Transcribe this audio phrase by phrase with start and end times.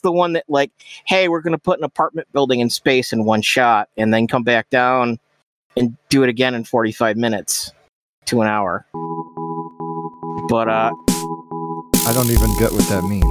[0.00, 0.70] the one that like,
[1.06, 4.42] hey, we're gonna put an apartment building in space in one shot, and then come
[4.42, 5.18] back down
[5.76, 7.72] and do it again in forty five minutes
[8.26, 8.86] to an hour.
[10.48, 10.92] But uh,
[12.06, 13.24] I don't even get what that means.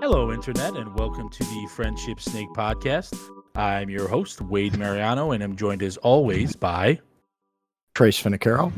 [0.00, 3.16] Hello, Internet, and welcome to the Friendship Snake Podcast.
[3.54, 7.00] I'm your host, Wade Mariano, and I'm joined as always by
[7.94, 8.72] Trace Finicaro.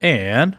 [0.00, 0.56] and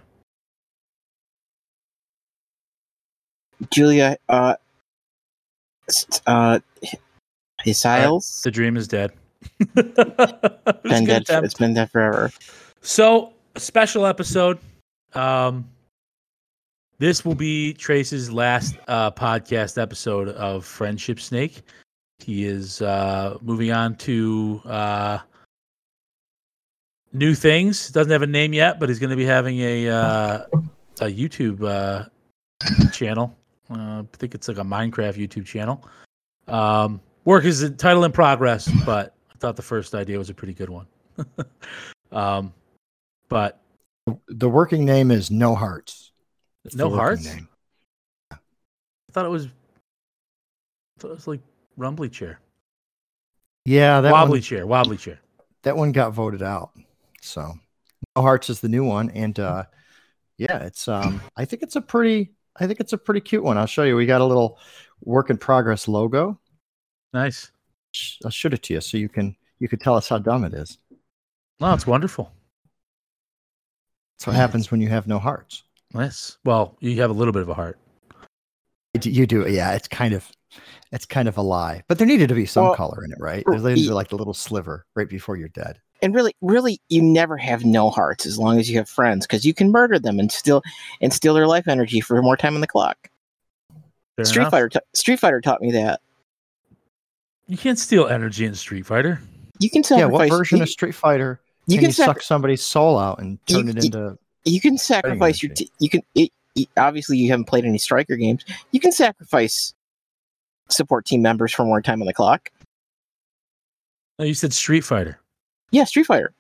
[3.72, 4.56] Julia, uh,
[6.28, 6.60] uh,
[7.66, 9.12] Hiles the dream is dead.
[9.76, 10.06] been It was
[10.66, 11.22] a good dead.
[11.22, 11.46] attempt.
[11.46, 12.32] It's been dead forever.
[12.82, 14.60] So, a special episode.
[15.14, 15.70] Um,
[17.00, 21.62] this will be Trace's last uh, podcast episode of Friendship Snake.
[22.20, 25.20] He is uh, moving on to uh,
[27.14, 27.90] new things.
[27.90, 30.46] Doesn't have a name yet, but he's going to be having a uh,
[31.00, 32.06] a YouTube uh,
[32.92, 33.36] channel.
[33.72, 35.88] Uh, I think it's like a Minecraft YouTube channel.
[36.48, 40.34] Um, work is a title in progress, but I thought the first idea was a
[40.34, 40.88] pretty good one.
[42.12, 42.54] um,
[43.28, 43.62] but
[44.28, 46.12] The working name is No Hearts.
[46.64, 47.26] That's No Hearts?
[47.26, 47.48] name.
[48.32, 48.38] I
[49.12, 49.50] thought it was, I
[51.00, 51.42] thought it was like
[51.78, 52.40] rumbly chair,
[53.66, 55.20] Yeah, that wobbly one, chair, wobbly chair.
[55.64, 56.72] that one got voted out.
[57.22, 57.54] So
[58.16, 59.64] No Hearts is the new one, and uh,
[60.38, 63.58] yeah, it's um, I think it's a pretty, I think it's a pretty cute one.
[63.58, 63.96] I'll show you.
[63.96, 64.60] We got a little
[65.04, 66.40] work in progress logo.
[67.14, 67.52] Nice.
[68.24, 70.54] I'll shoot it to you so you can you can tell us how dumb it
[70.54, 70.78] is.
[71.60, 72.32] No, it's wonderful.
[74.18, 75.64] That's what happens when you have no hearts.
[75.94, 76.38] Nice.
[76.46, 77.80] Well, you have a little bit of a heart.
[79.02, 79.74] You do- yeah.
[79.74, 80.30] It's kind of,
[80.92, 83.18] it's kind of a lie, but there needed to be some Well, color in it,
[83.20, 83.44] right?
[83.48, 85.80] r- There's needed to be like the little sliver right before you're dead.
[86.02, 89.46] And really, really, you never have no hearts as long as you have friends, because
[89.46, 90.62] you can murder them and still
[91.02, 93.10] and steal their life energy for more time on the clock.
[94.16, 94.52] Fair Street enough.
[94.52, 96.00] Fighter, ta- Street Fighter taught me that.
[97.48, 99.22] You can't steal energy in Street Fighter.
[99.60, 100.30] You can Yeah, sacrifice.
[100.30, 103.20] what version you, of Street Fighter you can can you sac- suck somebody's soul out
[103.20, 104.18] and You- turn it into?
[104.46, 105.54] you can sacrifice your.
[105.54, 106.02] T- you can.
[106.16, 108.46] It, it- obviously, you haven't played any striker games.
[108.72, 109.74] You can sacrifice
[110.70, 112.52] support team members for more time on the clock.
[114.18, 115.19] No, you said Street Fighter.
[115.72, 116.34] Yeah, Street Fighter.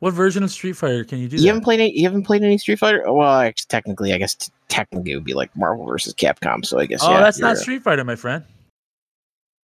[0.00, 1.48] What version of Street Fighter can you do You that?
[1.48, 1.96] haven't played any.
[1.98, 3.02] You haven't played any Street Fighter.
[3.10, 6.64] Well, actually, technically, I guess t- technically it would be like Marvel versus Capcom.
[6.66, 7.00] So I guess.
[7.02, 8.44] oh, yeah, that's not Street Fighter, my friend.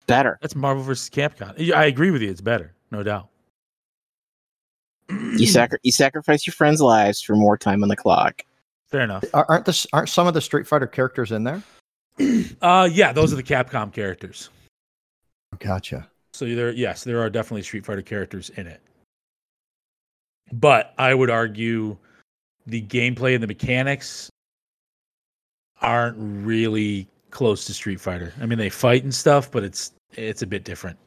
[0.06, 0.38] better.
[0.40, 1.54] That's Marvel versus Capcom.
[1.58, 2.30] Yeah, I agree with you.
[2.30, 3.28] It's better, no doubt.
[5.10, 8.42] You sacri- you sacrifice your friends' lives for more time on the clock.
[8.88, 9.24] Fair enough.
[9.34, 11.62] Aren't the aren't some of the Street Fighter characters in there?
[12.62, 14.50] Uh, yeah, those are the Capcom characters.
[15.58, 16.06] Gotcha.
[16.34, 18.80] So there, yes, there are definitely Street Fighter characters in it.
[20.52, 21.96] But I would argue
[22.66, 24.30] the gameplay and the mechanics
[25.80, 28.32] aren't really close to Street Fighter.
[28.40, 30.98] I mean, they fight and stuff, but it's it's a bit different.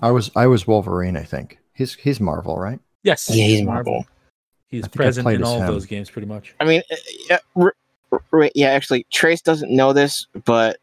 [0.00, 1.16] I was I was Wolverine.
[1.16, 2.78] I think he's he's Marvel, right?
[3.02, 4.04] Yes, Yeah, he's Marvel.
[4.68, 6.54] He's I think I present in all of those games, pretty much.
[6.60, 6.96] I mean, uh,
[7.30, 7.74] yeah, r-
[8.12, 8.70] r- r- yeah.
[8.70, 10.78] Actually, Trace doesn't know this, but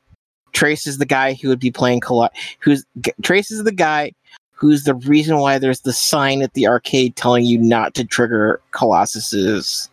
[0.53, 2.29] Trace is the guy who would be playing Col-
[2.59, 4.13] Who's g- Trace is the guy
[4.53, 8.61] who's the reason why there's the sign at the arcade telling you not to trigger
[8.71, 9.89] Colossus's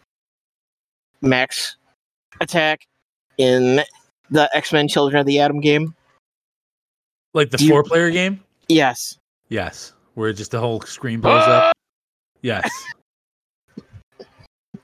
[1.23, 1.77] max
[2.41, 2.87] attack
[3.39, 3.81] in
[4.31, 5.95] the X Men Children of the Atom game.
[7.35, 8.43] Like the Do you- four-player game.
[8.69, 9.17] Yes.
[9.49, 11.73] Yes, where just the whole screen blows up.
[12.43, 12.71] Yes,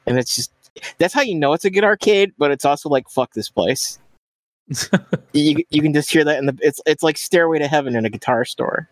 [0.07, 0.53] and it's just
[0.99, 3.99] that's how you know it's a good arcade but it's also like fuck this place
[5.33, 8.05] you, you can just hear that in the it's it's like stairway to heaven in
[8.05, 8.87] a guitar store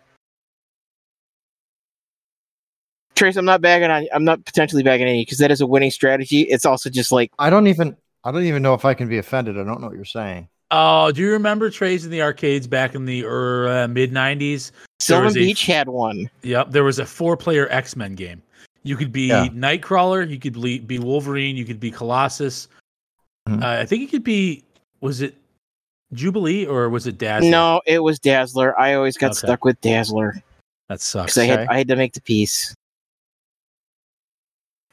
[3.17, 5.67] trace i'm not bagging on i'm not potentially bagging on you because that is a
[5.67, 8.95] winning strategy it's also just like I don't even I don't even know if I
[8.95, 9.59] can be offended.
[9.59, 10.49] I don't know what you're saying.
[10.71, 14.73] Oh, do you remember Trace in the arcades back in the er, uh, mid '90s?
[14.99, 18.41] sylvan was a- beach had one Yep, there was a four-player X-Men game.
[18.83, 19.49] You could be Yeah.
[19.49, 22.69] Nightcrawler, you could be, be Wolverine, you could be Colossus.
[23.47, 23.63] Mhm.
[23.63, 24.65] Uh, I think it could be.
[25.03, 25.35] Was it
[26.15, 27.51] Jubilee or was it Dazzler?
[27.51, 29.47] no it was dazzler i always got Okay.
[29.47, 30.43] stuck with dazzler
[30.89, 31.35] that sucks.
[31.35, 32.75] because i had i had to make the piece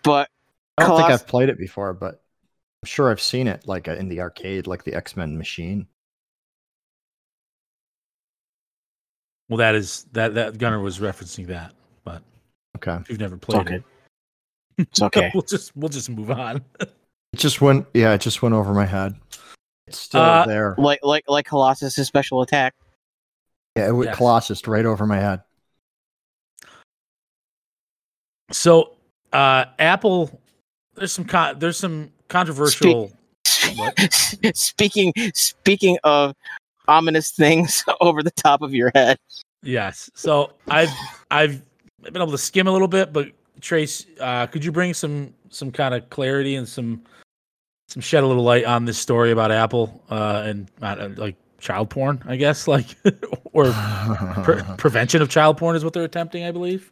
[0.03, 0.29] but
[0.77, 2.21] I don't think I've played it before, but
[2.83, 5.87] I'm sure I've seen it like uh, in the arcade, like the X Men machine.
[9.49, 12.23] Well, that is that that Gunner was referencing that, but
[12.77, 13.83] Okay, if you've never played okay it,
[14.77, 16.63] it's okay we'll just we'll just move on.
[16.79, 16.89] it
[17.35, 17.85] just went.
[17.93, 19.15] Yeah, it just went over my head.
[19.87, 20.75] It's still Uh, there.
[20.77, 22.73] like like like colossus' special attack
[23.75, 24.17] Yeah, it went yes.
[24.17, 25.41] Colossus right over my head.
[28.51, 28.95] So,
[29.33, 30.41] uh, Apple,
[30.95, 33.11] there's some con- there's some controversial.
[34.53, 36.35] speaking speaking of
[36.87, 39.17] ominous things over the top of your head.
[39.63, 40.09] Yes.
[40.15, 40.91] So I've
[41.29, 41.61] I've
[42.01, 43.29] been able to skim a little bit, but
[43.61, 47.01] Trace, uh, could you bring some some kind of clarity and some
[47.87, 51.89] some shed a little light on this story about Apple uh, and uh, like child
[51.89, 52.87] porn, I guess, like
[53.53, 53.71] or
[54.43, 56.91] pre- prevention of child porn is what they're attempting, I believe.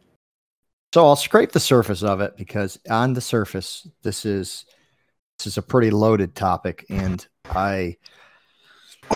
[0.92, 4.64] So I'll scrape the surface of it because on the surface, this is
[5.38, 7.96] this is a pretty loaded topic, and I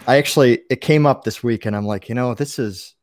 [0.06, 2.94] I actually it came up this week, and I'm like, you know, this is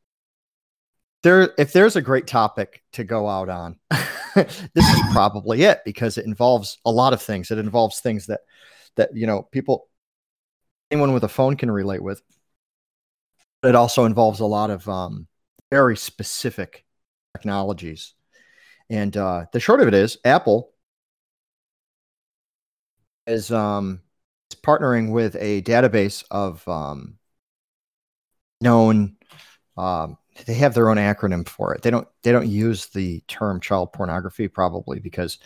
[1.24, 1.54] there.
[1.58, 3.78] If there's a great topic to go out on,
[4.36, 7.52] this is probably it because it involves a lot of things.
[7.52, 8.42] It involves things that
[8.96, 9.90] that you know people
[10.92, 12.22] anyone with a phone can relate with.
[13.64, 15.28] It also involves a lot of um,
[15.70, 16.86] very specific
[17.36, 18.14] technologies.
[18.92, 20.74] And uh, the short of it is, Apple
[23.26, 24.02] is um,
[24.64, 27.18] partnering with a database of um,
[28.60, 29.16] known.
[29.78, 31.84] Um, they have their own acronym for it.
[31.84, 32.08] They don't.
[32.24, 35.40] They don't use the term child pornography probably because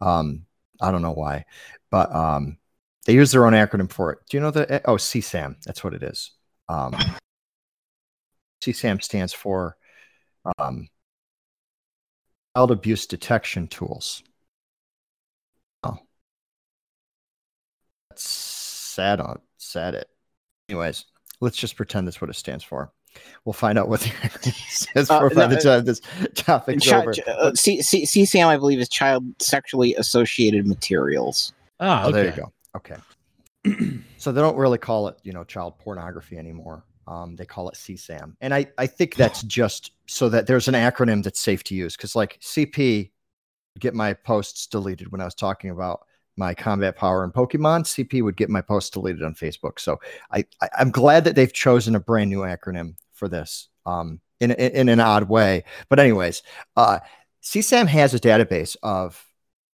[0.00, 0.46] um,
[0.80, 1.44] I don't know why,
[1.90, 2.56] but um,
[3.04, 4.20] they use their own acronym for it.
[4.30, 4.80] Do you know the?
[4.88, 5.56] Oh, CSAM.
[5.64, 6.30] That's what it is.
[6.68, 6.94] Um,
[8.62, 9.76] CSAM stands for
[10.58, 10.88] um,
[12.56, 14.22] Child Abuse Detection Tools.
[15.82, 15.98] Oh,
[18.08, 19.20] that's sad.
[19.20, 19.94] On sad.
[19.94, 20.08] It.
[20.70, 21.04] Anyways,
[21.42, 22.90] let's just pretend that's what it stands for.
[23.44, 26.00] We'll find out what the says uh, for by the time this
[26.34, 27.14] topic's ch- over.
[27.26, 31.52] Uh, C- C- CSAM, I believe, is child sexually associated materials.
[31.78, 32.08] Ah, okay.
[32.08, 32.52] Oh, there you go.
[32.74, 34.00] Okay.
[34.16, 36.82] so they don't really call it, you know, child pornography anymore.
[37.06, 38.34] Um, they call it CSAM.
[38.40, 41.96] And I, I think that's just so that there's an acronym that's safe to use.
[41.96, 43.10] Cause like CP
[43.78, 46.00] get my posts deleted when I was talking about
[46.36, 49.78] my combat power in Pokemon, CP would get my posts deleted on Facebook.
[49.78, 50.00] So
[50.30, 53.68] I, I am glad that they've chosen a brand new acronym for this.
[53.86, 55.64] Um, in, in, in an odd way.
[55.88, 56.42] But anyways,
[56.76, 57.00] uh,
[57.42, 59.24] CSAM has a database of,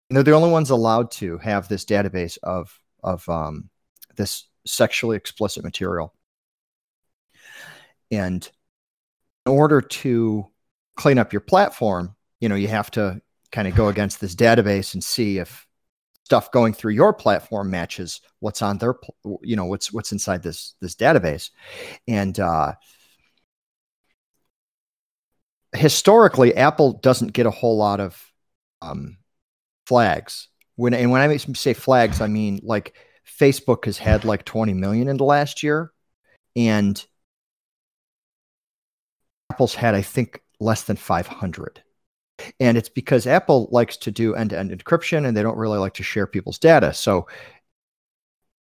[0.10, 3.70] they're the only ones allowed to have this database of, of, um,
[4.16, 6.14] this sexually explicit material.
[8.12, 8.48] And
[9.46, 10.48] in order to
[10.96, 13.22] clean up your platform, you know, you have to
[13.52, 15.68] kind of go against this database and see if
[16.26, 18.96] stuff going through your platform matches what's on their
[19.42, 21.50] you know what's what's inside this this database.
[22.08, 22.74] And uh
[25.76, 28.32] historically apple doesn't get a whole lot of
[28.82, 29.18] um
[29.86, 30.48] flags.
[30.76, 32.96] When and when i say flags i mean like
[33.40, 35.92] facebook has had like 20 million in the last year.
[36.56, 37.06] And
[39.52, 41.84] Apple's had, I think, less than 500.
[42.62, 45.78] And it's because Apple likes to do end to end encryption and they don't really
[45.78, 46.94] like to share people's data.
[46.94, 47.28] So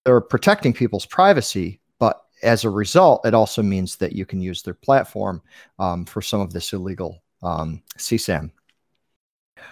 [0.03, 1.79] they're protecting people's privacy.
[1.97, 5.41] But as a result, it also means that you can use their platform
[5.79, 8.51] um, for some of this illegal um, CSAM.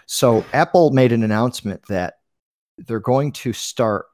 [0.06, 2.19] So Apple made an announcement that
[2.77, 4.06] they're going to start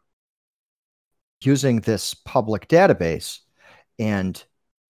[1.43, 3.41] using this public database
[3.99, 4.43] and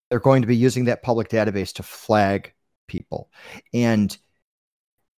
[0.10, 2.54] they're going to be using that public database to flag
[2.88, 3.30] people.
[3.74, 4.16] And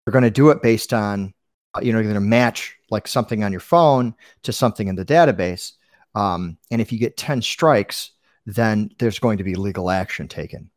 [0.05, 1.35] they're going to do it based on,
[1.75, 4.95] uh, you know, you're going to match like something on your phone to something in
[4.95, 5.73] the database.
[6.15, 8.13] Um, and if you get 10 strikes,
[8.47, 10.71] then there's going to be legal action taken.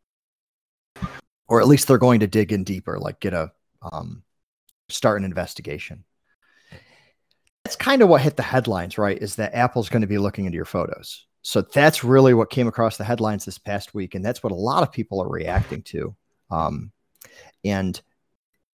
[1.47, 4.23] Or at least they're going to dig in deeper, like get a um,
[4.89, 6.03] start an investigation.
[7.63, 9.17] That's kind of what hit the headlines, right?
[9.17, 11.25] Is that Apple's going to be looking into your photos.
[11.41, 14.55] So that's really what came across the headlines this past week, and that's what a
[14.55, 16.15] lot of people are reacting to.
[16.51, 16.91] Um,
[17.63, 17.99] and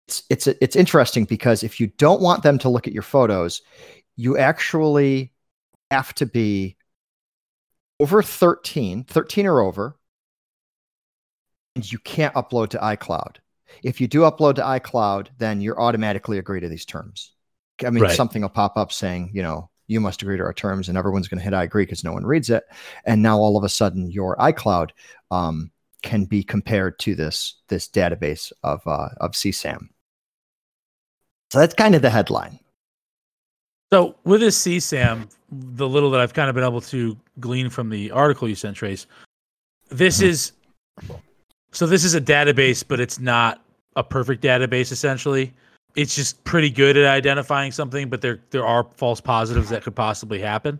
[0.07, 3.61] it's it's it's interesting because if you don't want them to look at your photos,
[4.15, 5.31] you actually
[5.91, 6.77] have to be
[7.99, 9.97] over 13, 13 or over,
[11.75, 13.37] and you can't upload to iCloud.
[13.83, 17.33] If you do upload to iCloud, then you're automatically agree to these terms.
[17.85, 18.15] I mean, right.
[18.15, 21.27] something will pop up saying, you know, you must agree to our terms, and everyone's
[21.27, 22.63] going to hit I agree because no one reads it.
[23.05, 24.91] And now all of a sudden, your iCloud
[25.31, 29.89] um, can be compared to this this database of uh, of CSAM.
[31.51, 32.59] So that's kind of the headline.
[33.93, 37.89] So with this CSAM, the little that I've kind of been able to glean from
[37.89, 39.05] the article you sent, Trace,
[39.89, 40.27] this mm-hmm.
[40.27, 40.51] is
[41.71, 43.61] so this is a database, but it's not
[43.95, 45.53] a perfect database essentially
[45.95, 49.95] it's just pretty good at identifying something, but there there are false positives that could
[49.95, 50.79] possibly happen.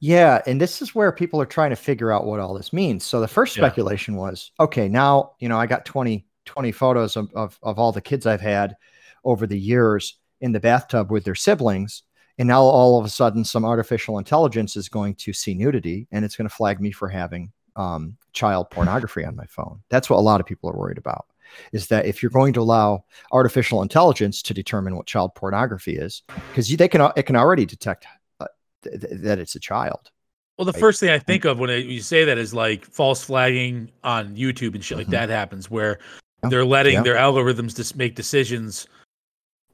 [0.00, 3.04] Yeah, and this is where people are trying to figure out what all this means.
[3.04, 4.20] So the first speculation yeah.
[4.20, 8.00] was, okay, now, you know, I got 20, 20 photos of, of, of all the
[8.00, 8.76] kids I've had
[9.24, 12.02] over the years in the bathtub with their siblings.
[12.38, 16.24] And now all of a sudden, some artificial intelligence is going to see nudity and
[16.24, 19.80] it's going to flag me for having um, child pornography on my phone.
[19.88, 21.26] That's what a lot of people are worried about.
[21.72, 26.22] Is that if you're going to allow artificial intelligence to determine what child pornography is,
[26.50, 28.06] because they can it can already detect
[28.40, 28.46] uh,
[28.82, 30.10] th- th- that it's a child.
[30.58, 30.80] Well, the Right.
[30.80, 34.36] first thing I think of when it, you say that is like false flagging on
[34.36, 35.10] YouTube and shit like Mhm.
[35.12, 35.98] that happens, where
[36.42, 36.48] Yeah.
[36.50, 37.02] they're letting Yeah.
[37.02, 38.86] their algorithms just make decisions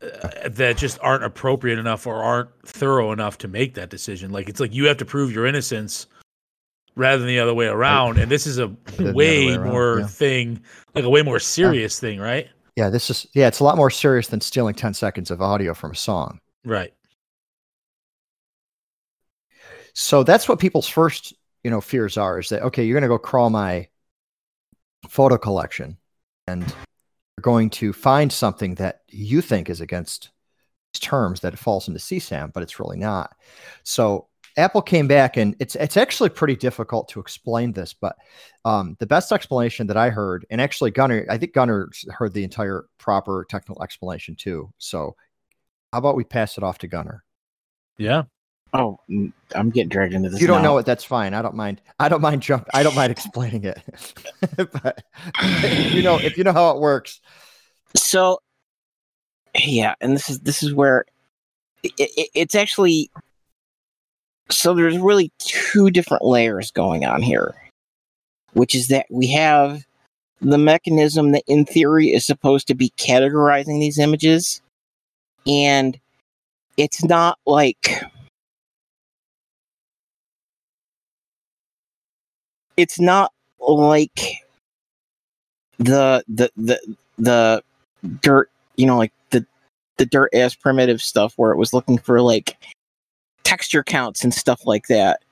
[0.03, 4.31] uh, that just aren't appropriate enough or aren't thorough enough to make that decision.
[4.31, 6.07] Like it's like you have to prove your innocence
[6.97, 8.19] rather than the other way around.
[8.19, 10.07] And this is a than the other way around, more yeah.
[10.07, 10.63] thing,
[10.95, 12.49] like a way more serious thing, right?
[12.77, 15.75] Yeah, this is yeah, it's a lot more serious than stealing 10 seconds of audio
[15.75, 16.41] from a song.
[16.65, 16.93] Right.
[19.95, 23.09] So that's what people's first, you know, fears are is that okay, you're going to
[23.09, 23.89] go crawl my
[25.09, 25.97] photo collection
[26.47, 30.31] and you're going to find something that you think is against
[30.93, 33.37] these terms that it falls into CSAM, but it's really not.
[33.83, 34.27] So
[34.57, 38.17] Apple came back and it's it's actually pretty difficult to explain this, but
[38.65, 42.45] um, the best explanation that I heard, and actually Gunner, I think Gunner heard the
[42.45, 44.73] entire proper technical explanation too.
[44.79, 45.17] So
[45.93, 47.25] how about we pass it off to Gunner?
[47.99, 48.25] Yeah.
[48.73, 49.01] Oh,
[49.55, 50.41] I'm getting dragged into this.
[50.41, 50.71] You don't now.
[50.71, 51.35] know it, that's fine.
[51.35, 51.81] I don't mind.
[51.99, 52.69] I don't mind jump.
[52.73, 53.83] I don't mind explaining it.
[54.57, 55.03] but
[55.43, 57.21] if you know, if you know how it works,
[57.97, 58.41] so
[59.59, 61.05] yeah and this is this is where
[61.83, 63.11] it, it, it's actually
[64.51, 67.55] so there's really two different layers going on here
[68.53, 69.85] which is that we have
[70.41, 74.61] the mechanism that in theory is supposed to be categorizing these images
[75.47, 75.99] and
[76.77, 78.03] it's not like
[82.77, 84.39] it's not like
[85.79, 87.63] the the the the
[88.23, 89.45] dirt you know like the
[89.99, 92.57] the dirt ass primitive stuff where it was looking for like
[93.51, 95.23] texture counts and stuff like that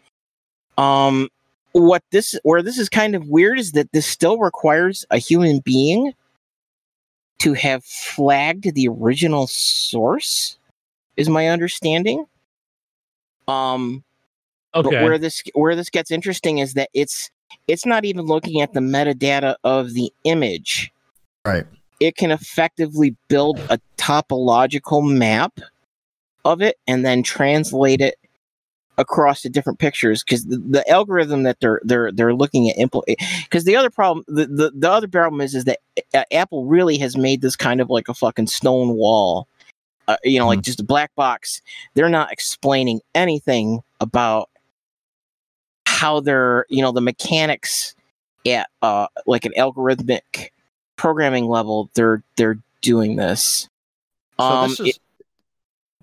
[0.76, 1.28] um
[1.70, 5.60] what this where this is kind of weird is that this still requires a human
[5.60, 6.12] being
[7.38, 10.58] to have flagged the original source
[11.16, 12.24] is my understanding
[13.46, 14.02] um
[14.72, 15.02] but Okay.
[15.02, 17.30] where this where this gets interesting is that it's
[17.68, 20.90] it's not even looking at the metadata of the image
[21.46, 21.66] right?
[22.00, 25.60] it can effectively build a topological map
[26.48, 28.16] of it and then translate it
[28.96, 32.76] across the different pictures because the, the algorithm that they're they're they're looking at
[33.44, 35.78] because the other problem the, the, the other problem is is that
[36.14, 39.46] uh, apple really has made this kind of like a fucking stone wall
[40.08, 40.64] uh, you know like Mhm.
[40.64, 41.62] just a black box
[41.94, 44.50] they're not explaining anything about
[45.86, 47.94] how they're you know the mechanics
[48.46, 50.48] at uh like an algorithmic
[50.96, 53.68] programming level they're they're doing this
[54.40, 54.98] So um this is it-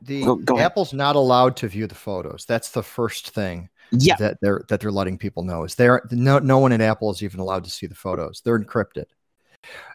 [0.06, 0.66] the Go- go ahead.
[0.66, 2.46] Apple's not allowed to view the photos.
[2.48, 6.40] That's the first thing yeah that they're that they're letting people know is there no
[6.40, 8.42] no one at Apple is even allowed to see the photos.
[8.44, 9.06] They're encrypted.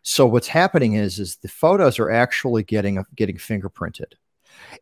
[0.02, 4.12] So what's happening is is the photos are actually getting getting fingerprinted,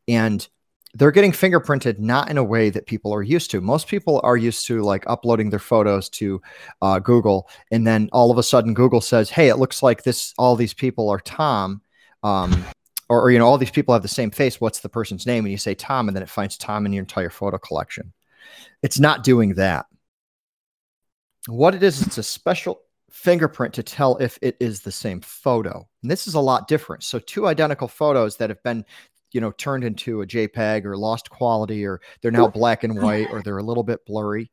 [0.07, 0.47] and
[0.95, 3.61] they're getting fingerprinted not in a way that people are used to.
[3.61, 6.41] Most people are used to like uploading their photos to
[6.81, 10.33] uh, Google, and then all of a sudden Google says, "Hey, it looks like this.
[10.39, 11.83] All these people are Tom."
[12.23, 12.65] Um,
[13.09, 14.61] or, or, you know, all these people have the same face.
[14.61, 15.45] What's the person's name?
[15.45, 18.13] And you say Tom, and then it finds Tom in your entire photo collection.
[18.83, 19.87] It's not doing that.
[21.47, 25.89] What it is, it's a special fingerprint to tell if it is the same photo.
[26.03, 27.03] And this is a lot different.
[27.03, 28.85] So, two identical photos that have been,
[29.33, 33.29] you know, turned into a JPEG or lost quality, or they're now black and white,
[33.31, 34.51] or they're a little bit blurry.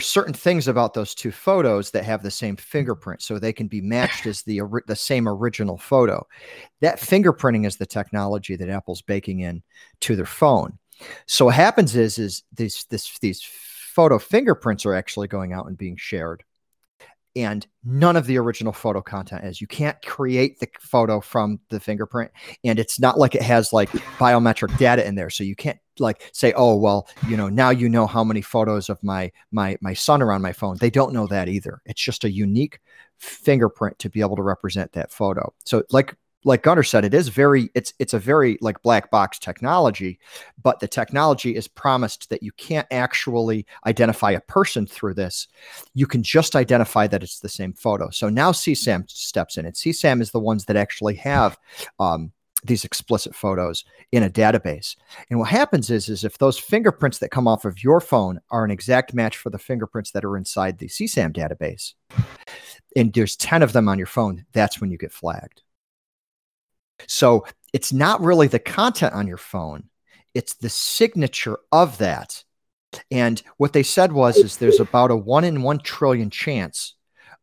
[0.00, 3.80] Certain things about those two photos that have the same fingerprint, so they can be
[3.80, 6.26] matched as the the same original photo.
[6.80, 9.62] That fingerprinting is the technology that Apple's baking in
[10.00, 10.78] to their phone.
[11.26, 15.76] So what happens is is these this these photo fingerprints are actually going out and
[15.76, 16.44] being shared.
[17.36, 19.60] And none of the original photo content is.
[19.60, 22.32] You can't create the photo from the fingerprint.
[22.64, 25.30] And it's not like it has like biometric data in there.
[25.30, 28.88] So you can't like say, oh, well, you know, now you know how many photos
[28.88, 30.76] of my my my son are on my phone.
[30.80, 31.80] They don't know that either.
[31.84, 32.80] It's just a unique
[33.18, 35.52] fingerprint to be able to represent that photo.
[35.64, 39.38] So like like Gunnar said, it is very it's it's a very like black box
[39.38, 40.18] technology,
[40.62, 45.48] but the technology is promised that you can't actually identify a person through this.
[45.94, 48.10] You can just identify that it's the same photo.
[48.10, 51.58] So now CSAM steps in, and CSAM is the ones that actually have
[51.98, 52.32] um,
[52.64, 54.96] these explicit photos in a database.
[55.28, 58.64] And what happens is, is if those fingerprints that come off of your phone are
[58.64, 61.94] an exact match for the fingerprints that are inside the CSAM database,
[62.96, 65.62] and there's 10 of them on your phone, that's when you get flagged.
[67.06, 69.90] So it's not really the content on your phone
[70.34, 72.44] it's the signature of that.
[73.10, 76.94] And what they said was is there's about a one in one trillion chance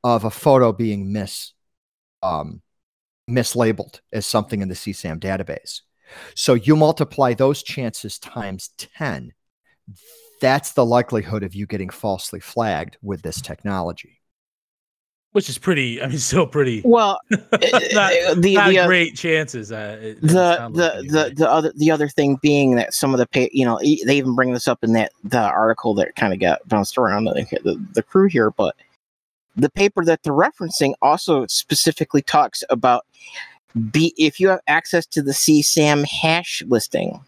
[0.03, 1.53] of a photo being mis
[2.21, 2.61] um,
[3.29, 5.81] mislabeled as something in the CSAM database.
[6.35, 9.33] So you multiply those chances times 10.
[10.41, 14.16] That's the likelihood of you getting falsely flagged with this technology.
[15.37, 16.81] Which is pretty, I mean, still pretty.
[16.83, 19.71] Well, not, the, not the, uh, great chances.
[19.71, 23.19] Uh, it the the like the the other the other thing being that some of
[23.19, 26.33] the pay you know they even bring this up in that the article that kind
[26.33, 28.75] of got bounced around the, the the crew here but
[29.55, 33.05] the paper that they're referencing also specifically talks about
[33.91, 37.23] be if you have access to the CSAM hash listing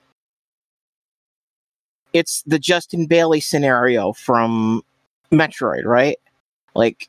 [2.13, 4.81] it's the Justin Bailey scenario from
[5.31, 6.17] Metroid right
[6.73, 7.07] like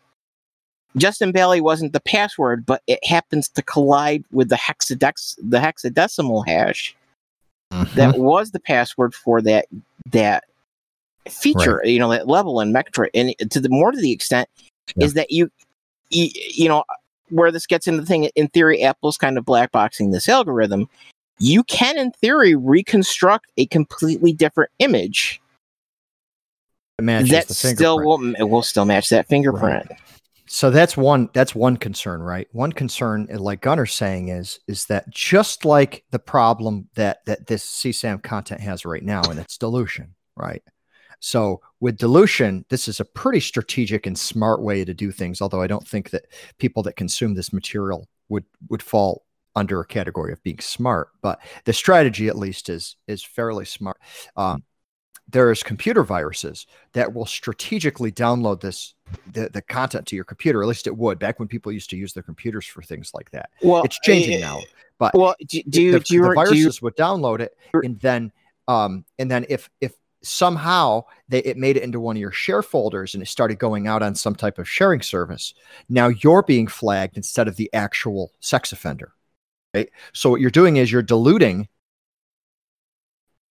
[0.97, 6.47] Justin Bailey wasn't the password, but it happens to collide with the hexadex the hexadecimal
[6.47, 6.97] hash
[7.95, 9.67] that was the password for that
[10.07, 10.45] that
[11.29, 13.11] feature, you know, that level in Metroid.
[13.15, 14.49] And to the more to the extent
[14.97, 15.05] Yeah.
[15.05, 15.51] is that you,
[16.11, 16.85] you you know
[17.29, 20.89] where this gets into the thing in theory apple's kind of blackboxing this algorithm.
[21.39, 25.41] You can in theory reconstruct a completely different image
[26.99, 29.91] that still will it will still match that fingerprint
[30.53, 32.49] So that's one that's one concern, right?
[32.51, 37.47] One concern, uh, like Gunner's saying, is is that just like the problem that that
[37.47, 40.61] this CSAM content has right now, and it's dilution, right?
[41.21, 45.41] So with dilution, this is a pretty strategic and smart way to do things.
[45.41, 46.27] Although I don't think that
[46.59, 49.23] people that consume this material would would fall
[49.55, 53.99] under a category of being smart, but the strategy at least is is fairly smart.
[54.37, 54.65] Um,
[55.33, 58.95] there's computer viruses that will strategically download this
[59.33, 60.63] the, the content to your computer.
[60.63, 63.31] At least it would back when people used to use their computers for things like
[63.33, 63.51] that.
[63.63, 64.61] well It's changing uh, now,
[65.01, 67.57] but well do, do you the, do you, the do viruses you would download it
[67.73, 68.31] and then
[68.69, 72.63] um and then if if somehow they it made it into one of your share
[72.63, 75.55] folders and it started going out on some type of sharing service
[75.89, 79.15] now you're being flagged instead of the actual sex offender
[79.75, 81.67] right so what you're doing is you're diluting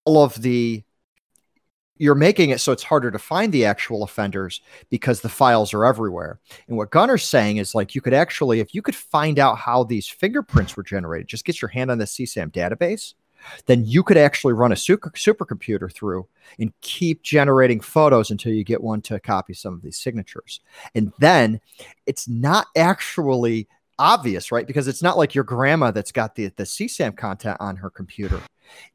[0.05, 0.83] all of the
[1.99, 5.85] you're making it so it's harder to find the actual offenders because the files are
[5.85, 6.39] everywhere.
[6.67, 9.83] And what Gunner's saying is like you could actually, if you could find out how
[9.83, 13.13] these fingerprints were generated, just get your hand on the CSAM database,
[13.67, 18.63] then you could actually run a super, supercomputer through and keep generating photos until you
[18.63, 20.61] get one to copy some of these signatures.
[20.95, 21.59] And then
[22.05, 24.65] it's not actually obvious, right?
[24.65, 28.41] Because it's not like your grandma that's got the, the CSAM content on her computer.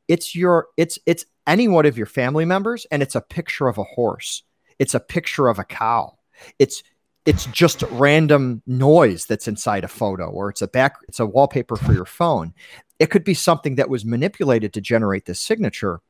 [0.09, 3.79] It's your it's it's any one of your family members, and it's a picture of
[3.79, 4.43] a horse.
[4.79, 6.19] It's a picture of a cow.
[6.59, 6.83] It's
[7.27, 11.77] it's just random noise that's inside a photo, or it's a back it's a wallpaper
[11.77, 12.53] for your phone.
[12.99, 16.01] It could be something that was manipulated to generate this signature,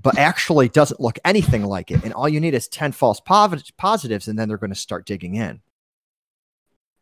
[0.00, 2.02] but actually doesn't look anything like it.
[2.04, 5.34] And all you need is 10 false positives, and then they're going to start digging
[5.34, 5.60] in.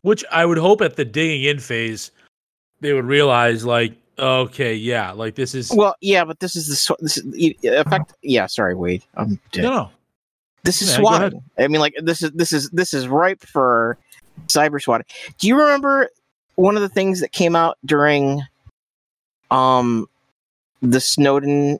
[0.02, 2.10] Which I would hope at the digging in phase,
[2.80, 6.76] they would realize, like, okay, yeah, like this is well yeah but this is the
[6.76, 7.24] sw- this is
[7.62, 9.64] effect yeah sorry wade i'm dead.
[9.64, 9.90] no.
[10.62, 11.42] This is Yeah, swatting.
[11.58, 13.96] I mean, like this is this is this is ripe for
[14.48, 15.06] cyber swatting.
[15.38, 16.10] Do you remember
[16.56, 18.42] one of the things that came out during
[19.50, 20.06] um
[20.82, 21.78] the Snowden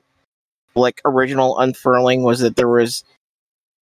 [0.75, 3.03] like original unfurling was that there was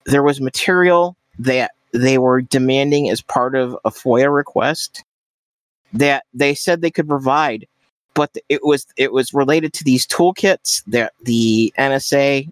[0.05, 5.03] there was material that they were demanding as part of a FOIA request
[5.93, 7.65] that they said they could provide,
[8.13, 12.51] but it was it was related to these toolkits that the NSA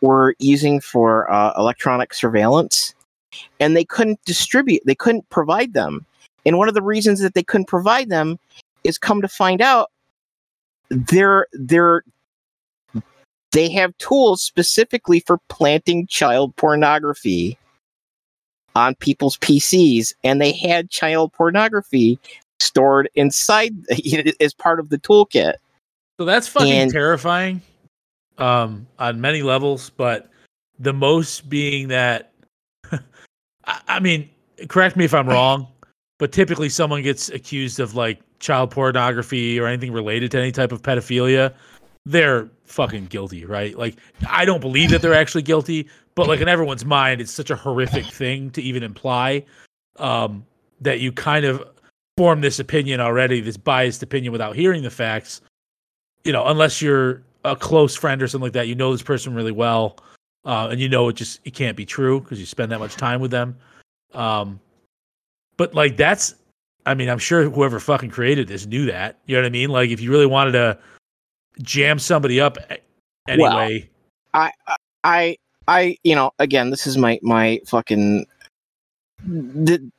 [0.00, 2.94] were using for uh, electronic surveillance,
[3.60, 4.82] and they couldn't distribute.
[4.84, 6.04] They couldn't provide them.
[6.44, 8.38] And one of the reasons that they couldn't provide them
[8.84, 9.90] is come to find out
[10.90, 12.02] they're they're
[13.52, 17.58] they have tools specifically for planting child pornography
[18.74, 22.18] on people's PCs, and they had child pornography
[22.72, 23.74] stored inside
[24.40, 25.54] as part of the toolkit.
[26.18, 27.60] So that's fucking And- terrifying
[28.38, 30.30] um, on many levels, but
[30.78, 32.32] the most being that,
[32.92, 34.28] I, I mean,
[34.68, 35.68] correct me if I'm wrong,
[36.18, 40.72] but typically someone gets accused of like child pornography or anything related to any type
[40.72, 41.52] of pedophilia,
[42.06, 43.76] they're fucking guilty, right?
[43.76, 43.96] Like,
[44.28, 47.56] I don't believe that they're actually guilty, but like in everyone's mind, it's such a
[47.56, 49.44] horrific thing to even imply
[49.98, 50.44] um,
[50.80, 51.62] that you kind of
[52.16, 55.40] form this opinion already, this biased opinion without hearing the facts
[56.24, 59.34] you know, unless you're a close friend or something like that, you know this person
[59.34, 59.96] really well,
[60.44, 62.94] uh, and you know it just it can't be true because you spend that much
[62.94, 63.56] time with them.
[64.14, 64.60] Um,
[65.56, 66.34] but like that's,
[66.86, 69.18] I mean, I'm sure whoever fucking created this knew that.
[69.26, 69.70] You know what I mean?
[69.70, 70.78] Like if you really wanted to
[71.62, 72.58] jam somebody up,
[73.28, 73.88] anyway.
[74.34, 74.50] I,
[75.04, 75.36] I,
[75.68, 78.26] I, you know, again, this is my my fucking
[79.26, 79.90] the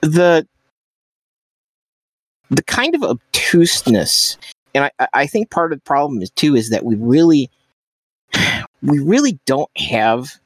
[0.00, 0.46] the
[2.50, 4.36] the kind of obtuseness,
[4.74, 7.50] and I I think part of the problem is too is that we really
[8.82, 10.38] we really don't have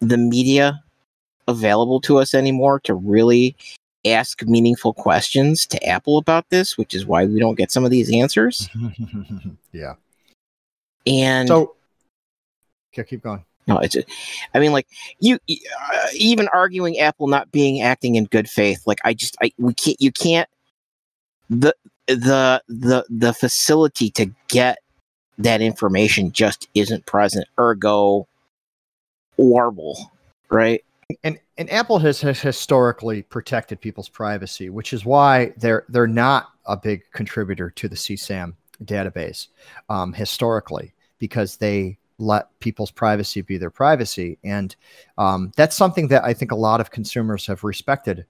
[0.00, 0.82] the media
[1.46, 3.56] available to us anymore to really
[4.06, 7.90] ask meaningful questions to Apple about this, which is why we don't get some of
[7.90, 8.68] these answers.
[9.72, 9.94] yeah.
[11.06, 11.74] And So,
[12.92, 13.44] okay, keep going.
[13.68, 13.96] No, it's.
[14.54, 14.88] I mean, like
[15.20, 18.82] you uh, even arguing Apple not being acting in good faith.
[18.86, 20.00] Like I just, I we can't.
[20.00, 20.48] You can't.
[21.50, 21.74] The
[22.06, 24.78] the the the facility to get
[25.38, 27.46] that information just isn't present.
[27.58, 28.26] Ergo,
[29.36, 30.10] warble,
[30.50, 30.82] right?
[31.24, 36.48] and and Apple has, has historically protected people's privacy, which is why they're they're not
[36.66, 38.54] a big contributor to the CSAM
[38.84, 39.48] database
[39.88, 44.74] um, historically because they let people's privacy be their privacy, and
[45.16, 48.26] um, that's something that I think a lot of consumers have respected.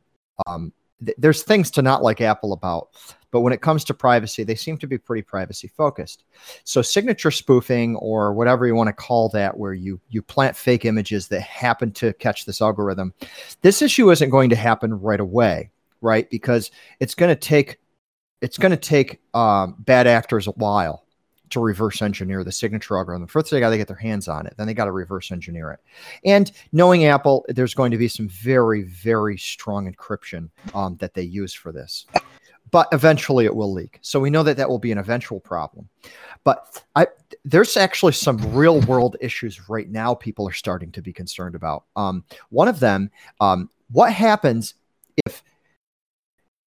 [0.46, 0.72] Um,
[1.04, 2.90] th- there's things to not like Apple about,
[3.30, 6.24] but when it comes to privacy, they seem to be pretty privacy focused.
[6.64, 10.84] So signature spoofing or whatever you want to call that, where you you plant fake
[10.84, 13.12] images that happen to catch this algorithm,
[13.62, 15.70] this issue isn't going to happen right away,
[16.00, 16.28] right?
[16.30, 16.70] Because
[17.00, 17.78] it's going to take
[18.40, 21.04] it's going to take um, bad actors a while
[21.50, 23.26] to reverse engineer the signature algorithm.
[23.26, 24.54] First, they got to get their hands on it.
[24.56, 25.80] Then they got to reverse engineer it.
[26.24, 31.22] And knowing Apple, there's going to be some very, very strong encryption um, that they
[31.22, 32.06] use for this.
[32.70, 33.98] But eventually, it will leak.
[34.02, 35.88] So we know that that will be an eventual problem.
[36.44, 37.06] But I,
[37.44, 40.14] there's actually some real world issues right now.
[40.14, 41.84] People are starting to be concerned about.
[41.96, 44.74] Um, one of them, um, what happens
[45.24, 45.42] if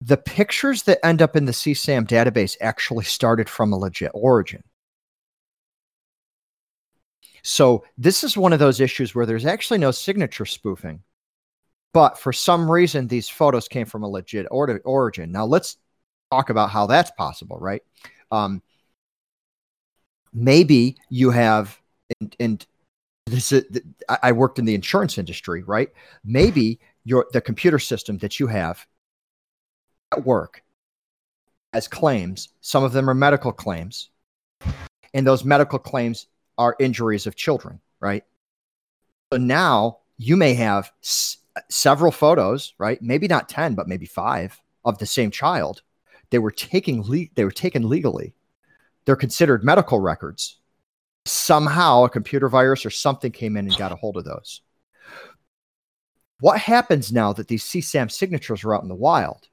[0.02, 4.64] the pictures that end up in the CSAM database actually started from a legit origin?
[7.44, 11.02] So this is one of those issues where there's actually no signature spoofing,
[11.94, 15.32] but for some reason these photos came from a legit or- origin.
[15.32, 15.78] Now let's
[16.32, 17.82] talk about how that's possible, right?
[18.32, 18.62] Um,
[20.34, 21.80] maybe you have,
[22.20, 22.68] and, and
[23.26, 23.66] this is,
[24.08, 25.90] I worked in the insurance industry, right?
[26.24, 28.86] Maybe your the computer system that you have
[30.12, 30.64] at work
[31.74, 32.50] has claims.
[32.62, 34.10] Some of them are medical claims,
[35.14, 36.28] and those medical claims
[36.62, 38.24] are injuries of children, right?
[39.34, 41.38] So now you may have s-
[41.70, 43.02] several photos, right?
[43.02, 45.82] Maybe not 10, but maybe five of the same child.
[46.30, 48.36] They were taking le- they were taken legally.
[49.06, 50.60] They're considered medical records.
[51.26, 54.62] Somehow a computer virus or something came in and got a hold of those.
[56.42, 59.48] What happens now that these CSAM signatures are out in the wild?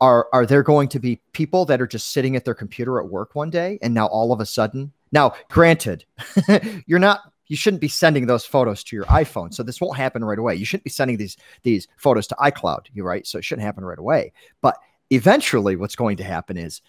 [0.00, 3.08] Are are there going to be people that are just sitting at their computer at
[3.08, 6.04] work one day and now all of a sudden now, granted,
[6.86, 9.52] you're not you shouldn't be sending those photos to your iPhone.
[9.52, 10.54] So this won't happen right away.
[10.56, 13.26] You shouldn't be sending these these photos to iCloud, you right?
[13.26, 14.32] So it shouldn't happen right away.
[14.60, 14.76] But
[15.10, 16.82] eventually what's going to happen is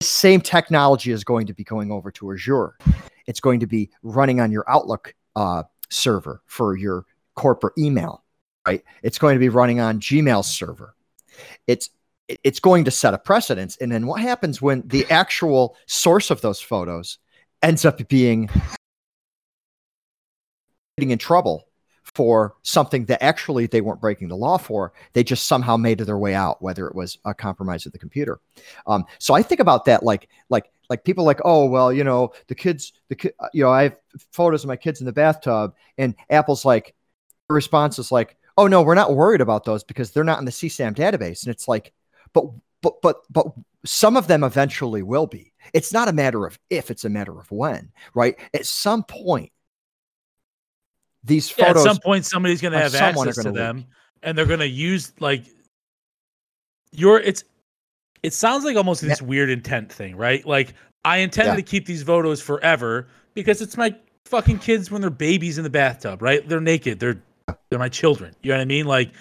[0.00, 2.76] the same technology is going to be going over to Azure.
[3.26, 8.22] It's going to be running on your Outlook uh, server for your corporate email,
[8.66, 8.82] right?
[9.02, 10.94] It's going to be running on Gmail server.
[11.66, 11.92] It's it-
[12.28, 13.76] it's going to set a precedence.
[13.76, 17.18] And then what happens when the actual source of those photos
[17.62, 18.48] ends up being
[20.96, 21.66] getting in trouble
[22.14, 24.92] for something that actually they weren't breaking the law for.
[25.12, 28.40] They just somehow made their way out, whether it was a compromise of the computer.
[28.86, 32.32] Um, so I think about that like like like people like oh well you know
[32.46, 33.96] the kids the ki- uh, you know I have
[34.32, 36.94] photos of my kids in the bathtub and Apple's like
[37.48, 40.50] response is like oh no we're not worried about those because they're not in the
[40.52, 41.92] CSAM database and it's like
[42.32, 42.44] but
[42.82, 43.46] but but but
[43.84, 45.52] some of them eventually will be.
[45.72, 48.38] It's not a matter of if, it's a matter of when, right?
[48.54, 49.50] At some point,
[51.24, 53.86] these Yeah, at some point, somebody's going to have access to them, leak.
[54.22, 55.44] and they're going to use like
[56.92, 57.20] your.
[57.20, 57.44] It's.
[58.22, 60.44] It sounds like almost this weird intent thing, right?
[60.44, 61.56] Like I intended Yeah.
[61.56, 65.70] to keep these photos forever because it's my fucking kids when they're babies in the
[65.70, 66.48] bathtub, right?
[66.48, 66.98] They're naked.
[66.98, 67.22] They're
[67.70, 68.34] they're my children.
[68.42, 68.86] You know what I mean?
[68.86, 69.12] Like,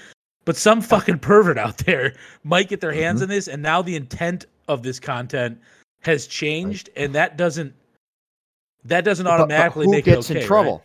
[0.45, 3.23] but some fucking pervert out there might get their hands Mhm.
[3.23, 5.59] on this, and now the intent of this content
[6.01, 7.73] has changed, and that doesn't
[8.85, 10.83] that doesn't but- but automatically who make gets it okay, in trouble?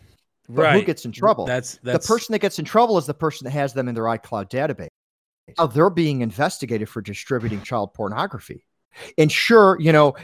[0.49, 0.57] Right?
[0.57, 0.81] But right.
[0.81, 1.47] who gets in trouble?
[1.47, 3.95] That's that's the person that gets in trouble is the person that has them in
[3.95, 4.89] their iCloud database.
[5.59, 8.65] Now they're being investigated for distributing child pornography.
[9.19, 10.17] And sure, you know,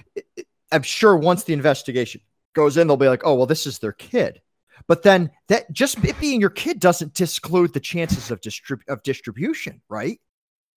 [0.72, 2.20] I'm sure once the investigation
[2.55, 4.40] goes in, they'll be like, oh, well, this is their kid.
[4.86, 9.02] But then that just it being your kid doesn't disclude the chances of distrib- of
[9.02, 10.20] distribution, right?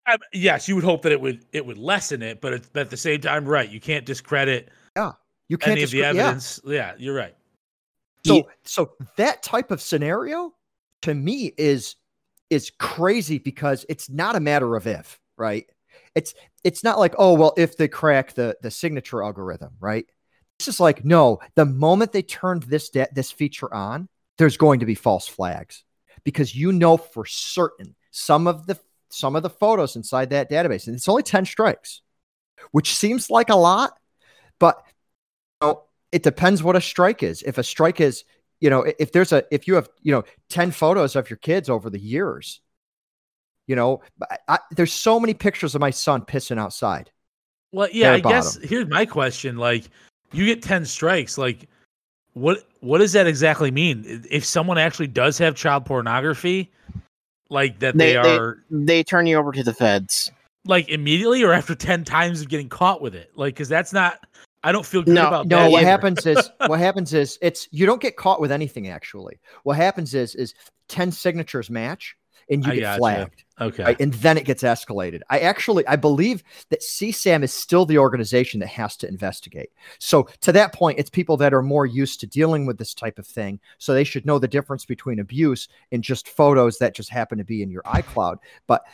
[0.08, 2.82] I, yes, you would hope that it would it would lessen it, but, it's, but
[2.82, 3.70] at the same time, right?
[3.70, 5.12] You can't discredit Yeah.
[5.48, 6.24] You can't any of the discri- yeah.
[6.24, 6.60] evidence.
[6.66, 6.94] Yeah.
[6.98, 7.36] you're right.
[8.26, 8.42] So Yeah.
[8.64, 10.54] so that type of scenario
[11.04, 11.96] to me is
[12.50, 15.70] is crazy because it's not a matter of if, right?
[16.16, 16.34] It's
[16.64, 20.06] it's not like, oh well, if they crack the the signature algorithm, right?
[20.60, 24.82] This is like, no, the moment they turned this da- this feature on, there's going
[24.82, 25.84] to be false flags
[26.24, 28.78] because you know for certain some of the
[29.10, 32.02] some of the photos inside that database, and it's only 10 strikes,
[32.72, 33.98] which seems like a lot,
[34.60, 34.84] but
[35.62, 37.42] you know, it depends what a strike is.
[37.42, 38.24] If a strike is,
[38.60, 41.70] you know, if there's a if you have, you know, 10 photos of your kids
[41.70, 42.62] over the years,
[43.68, 47.12] you know, I, I, there's so many pictures of my son pissing outside.
[47.72, 49.58] Well, yeah, I guess here's my question.
[49.58, 49.86] Like,
[50.32, 51.38] you get 10 strikes.
[51.38, 51.68] Like,
[52.34, 54.26] what what does that exactly mean?
[54.30, 56.72] If someone actually does have child pornography,
[57.50, 60.32] like that they, They- they- are They turn you over to the feds.
[60.66, 63.32] like immediately or after 10 times of getting caught with it?
[63.36, 64.20] Like, because that's not,
[64.64, 65.72] I don't feel good No, about No, that.
[65.72, 65.90] what either.
[65.90, 69.40] happens is what happens is it's you don't get caught with anything actually.
[69.64, 70.54] What happens is is
[70.90, 72.16] 10 signatures match
[72.50, 73.44] and you I get flagged.
[73.62, 73.84] Okay.
[73.84, 74.00] right?
[74.00, 75.22] And then it gets escalated.
[75.30, 79.72] I actually I believe that CSAM is still the organization that has to investigate.
[80.00, 83.20] So to that point, it's people that are more used to dealing with this type
[83.20, 83.60] of thing.
[83.78, 87.44] So they should know the difference between abuse and just photos that just happen to
[87.44, 88.38] be in your iCloud.
[88.68, 88.86] But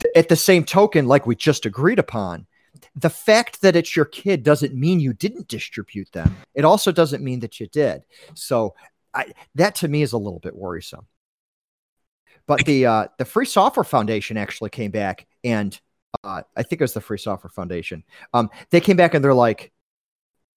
[0.00, 2.46] th- at the same token, like we just agreed upon,
[2.94, 6.36] the fact that it's your kid doesn't mean you didn't distribute them.
[6.54, 8.02] It also doesn't mean that you did.
[8.34, 8.74] So
[9.14, 11.06] I, that to me is a little bit worrisome.
[12.46, 15.78] But the uh, the Free Software Foundation actually came back, and
[16.24, 18.04] uh, I think it was the Free Software Foundation.
[18.34, 19.72] Um, they came back and they're like,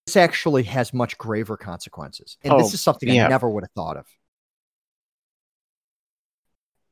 [0.05, 3.71] "This actually has much graver consequences," and Oh, this is something I never would have
[3.71, 4.05] thought of.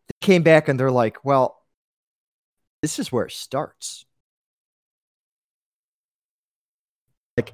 [0.07, 1.63] They came back and they're like, "Well,
[2.81, 4.05] this is where it starts."
[7.37, 7.53] Like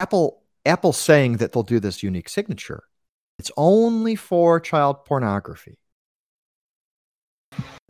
[0.00, 2.84] Apple, Apple saying that they'll do this unique signature.
[3.38, 5.78] It's only for child pornography.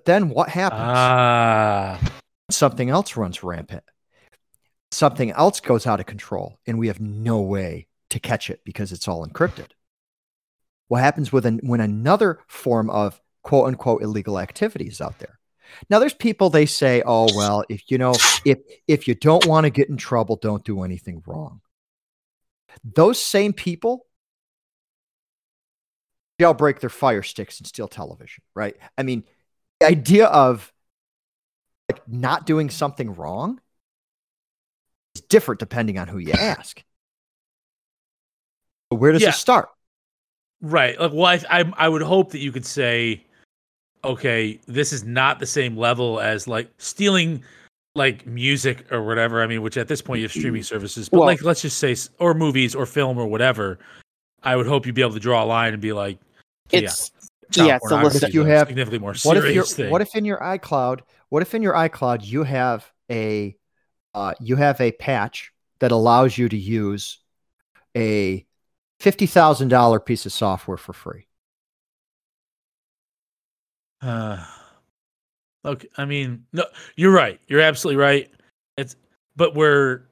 [0.05, 0.81] Then what happens?
[0.83, 2.01] Ah,
[2.51, 3.85] Something else runs rampant.
[4.91, 8.93] Something else goes out of control, and we have no way to catch it because
[8.93, 9.71] it's all encrypted.
[10.89, 15.39] What happens with an, when another form of quote unquote illegal activity is out there?
[15.91, 19.65] Now, there's people they say, "Oh well, if you know, if if you don't want
[19.65, 21.61] to get in trouble, don't do anything wrong."
[22.85, 24.07] Those same people
[26.41, 28.77] jailbreak their fire sticks and steal television, right?
[28.99, 29.25] I mean,
[29.81, 30.73] the idea of
[31.91, 33.61] like not doing something wrong
[35.15, 36.83] is different depending on who you ask.
[38.93, 39.31] So where does Yeah.
[39.31, 39.69] it start?
[40.61, 40.99] right.
[40.99, 43.23] Like, well, I, I, I would hope that you could say,
[44.03, 47.43] okay, this is not the same level as like stealing
[47.95, 49.43] like music or whatever.
[49.43, 50.75] I mean, which at this point you have streaming mm-hmm.
[50.75, 53.79] services, but Well- like, let's just say, or movies or film or whatever.
[54.45, 56.19] I would hope you'd be able to draw a line and be like,
[56.71, 57.11] yeah, It's
[57.57, 58.31] yeah, it's a pornography listen.
[58.33, 59.91] You have- significantly more What if serious thing.
[59.91, 63.57] what if in your iCloud, what if in your iCloud you have a
[64.15, 67.19] uh, you have a patch that allows you to use
[67.97, 68.47] a
[69.01, 71.27] fifty thousand dollar piece of software for free?
[74.01, 74.45] Uh,
[75.65, 76.65] okay, I mean, no,
[76.97, 77.41] you're right.
[77.49, 78.31] You're absolutely right.
[78.77, 78.97] It's,
[79.37, 80.03] but we're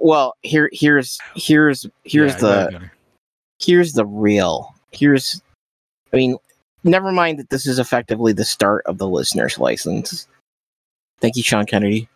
[0.00, 2.90] well, here here's here's here's yeah, the
[3.58, 4.74] here's the real.
[4.92, 5.40] Here's
[6.12, 6.36] I mean,
[6.84, 10.26] never mind that this is effectively the start of the listener's license.
[11.20, 12.08] Thank you, Sean Kennedy.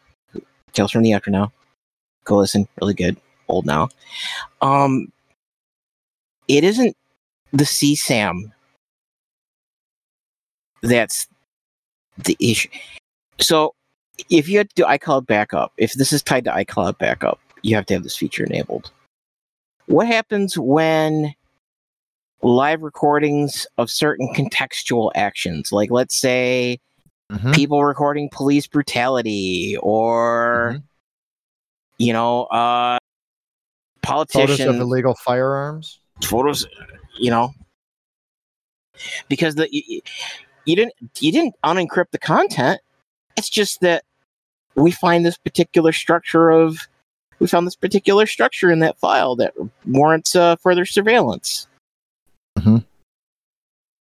[0.73, 1.53] Tales from the After Now.
[2.25, 2.67] Go listen.
[2.81, 3.17] Really good.
[3.49, 3.89] Old now.
[4.63, 5.13] Um
[6.49, 6.97] it isn't
[7.53, 8.53] the CSAM
[10.83, 11.27] that's
[12.19, 12.69] the issue.
[13.41, 13.75] So
[14.31, 17.75] if you had to do iCloud backup, if this is tied to iCloud backup, you
[17.75, 18.91] have to have this feature enabled.
[19.87, 21.35] What happens when
[22.43, 26.79] live recordings of certain contextual actions, like let's say
[27.53, 30.83] people recording police brutality or Mhm.
[31.99, 32.99] you know, uh
[34.05, 35.99] Photos of illegal firearms.
[36.23, 36.67] photos
[37.19, 37.53] you know
[39.29, 40.01] because the you,
[40.67, 42.81] you didn't you didn't unencrypt the content
[43.37, 44.05] it's just that
[44.77, 46.87] we find this particular structure of
[47.39, 49.53] we found this particular structure in that file that
[49.87, 51.67] warrants uh, further surveillance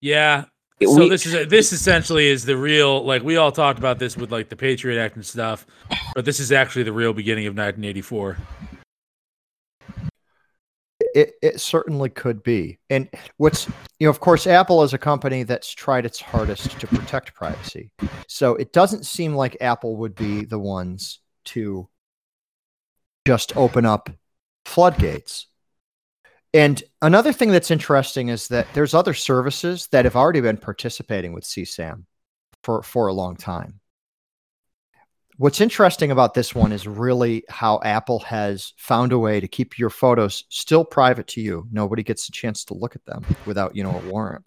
[0.02, 0.46] Yeah.
[0.82, 4.16] So we- this is this essentially is the real like we all talked about this
[4.16, 5.68] with like the Patriot Act and stuff,
[6.16, 8.38] but this is actually the real beginning of 1984.
[11.16, 12.78] It, it certainly could be.
[12.90, 13.68] And what's,
[14.00, 17.92] you know, of course, Apple is a company that's tried its hardest to protect privacy.
[18.28, 21.90] So it doesn't seem like Apple would be the ones to
[23.30, 24.10] just open up
[24.66, 25.46] floodgates.
[26.52, 31.32] And another thing that's interesting is that there's other services that have already been participating
[31.32, 32.06] with CSAM
[32.64, 33.82] for, for a long time.
[35.38, 39.78] What's interesting about this one is really how Apple has found a way to keep
[39.78, 41.68] your photos still private to you.
[41.72, 44.44] Nobody gets a chance to look at them without, you know, a warrant.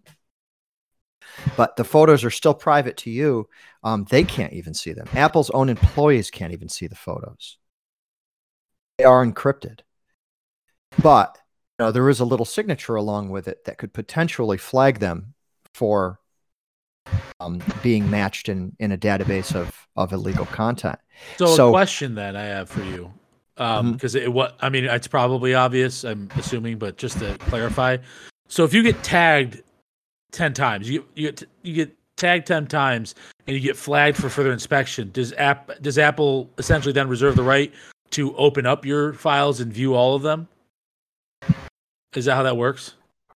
[1.56, 3.48] But the photos are still private to you.
[3.84, 5.06] Um, they can't even see them.
[5.14, 7.58] Apple's own employees can't even see the photos.
[9.02, 9.80] They are encrypted.
[11.02, 11.36] But
[11.80, 15.34] you know, there is a little signature along with it that could potentially flag them
[15.74, 16.20] for
[17.40, 21.00] um, being matched in, in a database of, of illegal content.
[21.36, 23.12] So, So- a question that I have for you,
[23.56, 26.04] because it what I mean, it's probably obvious.
[26.04, 27.96] I'm assuming, but just to clarify,
[28.46, 29.62] so if you get tagged
[30.30, 33.16] ten times, you you get you get tagged ten times,
[33.48, 37.42] and you get flagged for further inspection, does app does Apple essentially then reserve the
[37.42, 37.72] right
[38.12, 40.48] to open up your files and view all of them?
[42.14, 42.94] Is that how that works?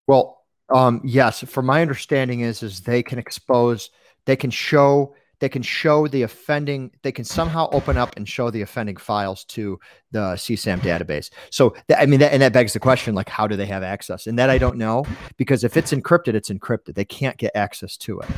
[0.06, 1.42] Well, um, yes.
[1.42, 3.90] From my understanding is is they can expose,
[4.26, 8.50] they can show, they can show the offending, they can somehow open up and show
[8.50, 9.78] the offending files to
[10.10, 11.30] the CSAM database.
[11.50, 13.82] So that, I mean, that, and that begs the question, like, how do they have
[13.82, 14.26] access?
[14.26, 15.04] And that I don't know
[15.36, 16.94] because if it's encrypted, it's encrypted.
[16.94, 18.28] They can't get access to it.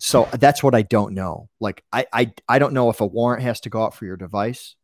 [0.00, 1.48] So that's what I don't know.
[1.60, 4.16] Like, I, I, I don't know if a warrant has to go out for your
[4.16, 4.74] device.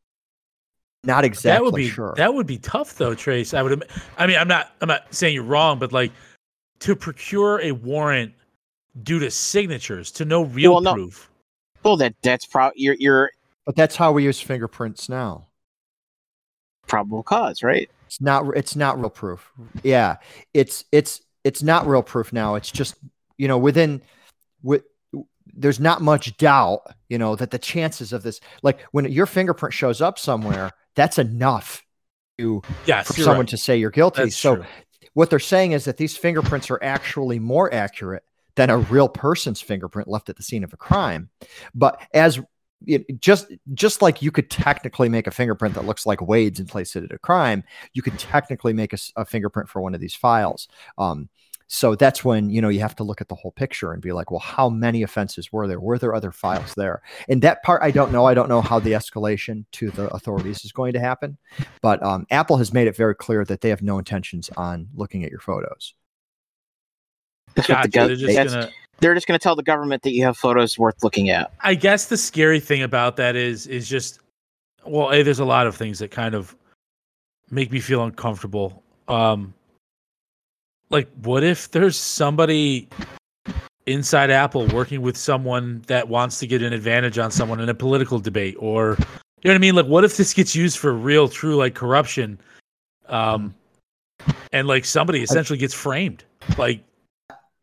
[1.05, 2.15] Not exactly that would be sure.
[2.17, 3.55] that would be tough though, Trace.
[3.55, 3.73] I would.
[3.73, 3.83] im-
[4.19, 4.73] I mean, I'm not.
[4.81, 6.13] I'm not saying you're wrong, but like
[6.81, 8.33] to procure a warrant
[9.03, 10.95] due to signatures to no real Well, no.
[10.95, 11.31] proof.
[11.83, 13.31] Well, that that's pro your your
[13.67, 15.49] but that's how we use fingerprints now.
[16.87, 17.91] probable cause, right?
[18.07, 19.51] It's not it's not real proof.
[19.83, 20.17] Yeah.
[20.55, 22.55] It's it's it's not real proof now.
[22.55, 22.95] It's just,
[23.39, 24.03] you know, within
[24.63, 24.85] with
[25.55, 29.73] there's not much doubt, you know, that the chances of this like when your fingerprint
[29.75, 31.85] shows up somewhere, that's enough
[32.39, 33.49] to Yes, for someone right.
[33.49, 34.23] to say you're guilty.
[34.23, 34.65] That's so true.
[35.15, 38.25] what they're saying is that these fingerprints are actually more accurate
[38.55, 41.31] than a real person's fingerprint left at the scene of a crime.
[41.75, 42.41] But as
[42.87, 46.69] it, just just like you could technically make a fingerprint that looks like Wade's and
[46.69, 50.15] place it at a crime, you could technically make a fingerprint for one of these
[50.15, 50.69] files.
[50.99, 51.29] Um,
[51.73, 54.13] so that's when you know you have to look at the whole picture and be
[54.13, 55.81] like, well, how many offenses were there?
[55.81, 57.01] Were there other files there?
[57.31, 58.27] And that part I don't know.
[58.27, 61.39] I don't know how the escalation to the authorities is going to happen.
[61.81, 65.25] But um, Apple has made it very clear that they have no intentions on looking
[65.25, 65.95] at your photos.
[67.55, 67.73] Gotcha.
[67.85, 68.71] the gov- They're just gonna.
[69.01, 71.55] they're just going to tell the government that you have photos worth looking at.
[71.63, 74.21] I guess the scary thing about that is is just
[74.85, 76.55] well, a there's a lot of things that kind of
[77.51, 78.83] make me feel uncomfortable.
[79.09, 79.55] Um,
[80.93, 82.89] like what if there's somebody
[83.87, 87.75] inside Apple working with someone that wants to get an advantage on someone in a
[87.75, 89.75] political debate, or you know what I mean?
[89.75, 92.39] Like, what if this gets used for real, true, like corruption,
[93.09, 93.55] um,
[94.53, 96.25] and like somebody essentially gets framed,
[96.57, 96.85] like.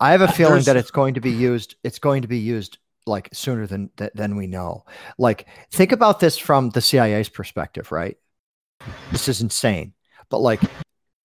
[0.02, 1.76] I have a feeling that it's going to be used.
[1.84, 4.86] It's going to be used like sooner than than we know.
[5.18, 8.18] Like think about this from the CIA's perspective, right?
[9.12, 9.92] This is insane.
[10.30, 10.62] But like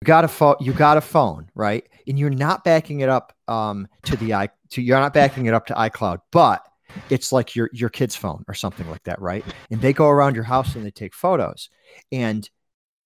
[0.05, 1.89] got a phone, you got a phone, right?
[2.07, 5.55] And you're not backing it up um, to the i to you're not backing it
[5.55, 6.65] up to iCloud, but
[7.11, 9.45] it's like your your kid's phone or something like that, right?
[9.71, 11.69] And they go around your house and they take photos.
[12.13, 12.49] And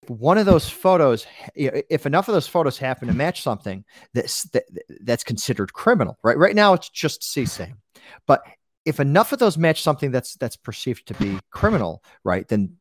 [0.07, 3.85] one of those photos, if enough of those photos happen to match something
[4.15, 4.65] that's that,
[5.01, 6.37] that's considered criminal, right?
[6.37, 7.75] Right now, it's just CSAM,
[8.27, 8.43] but
[8.85, 12.49] if enough of those match something that's that's perceived to be criminal, right?
[12.49, 12.77] Then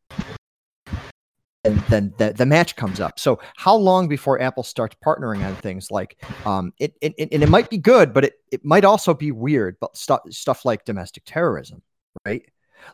[1.89, 3.19] then the, the match comes up.
[3.19, 7.43] So how long before Apple starts partnering on things like um it, it, it and
[7.43, 10.85] it might be good, but it, it might also be weird, but stuff stuff like
[10.85, 11.81] domestic terrorism,
[12.25, 12.43] right?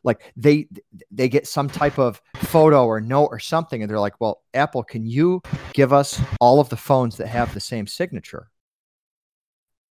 [0.04, 0.68] Like they
[1.12, 4.84] they get some type of photo or note or something, and they're like, "Well, Apple,
[4.84, 5.42] can you
[5.74, 8.50] give us all of the phones that have the same signature?"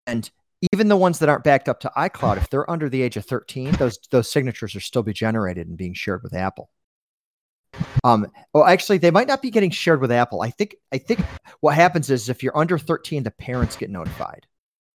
[0.07, 0.29] And
[0.73, 3.25] even the ones that aren't backed up to iCloud, if they're under the age of
[3.27, 6.71] 13, those those signatures are still be generated and being shared with Apple.
[8.05, 10.43] Um, well, actually, they might not be getting shared with Apple.
[10.43, 11.21] I think I think
[11.61, 14.47] what happens is if you're under 13, the parents get notified.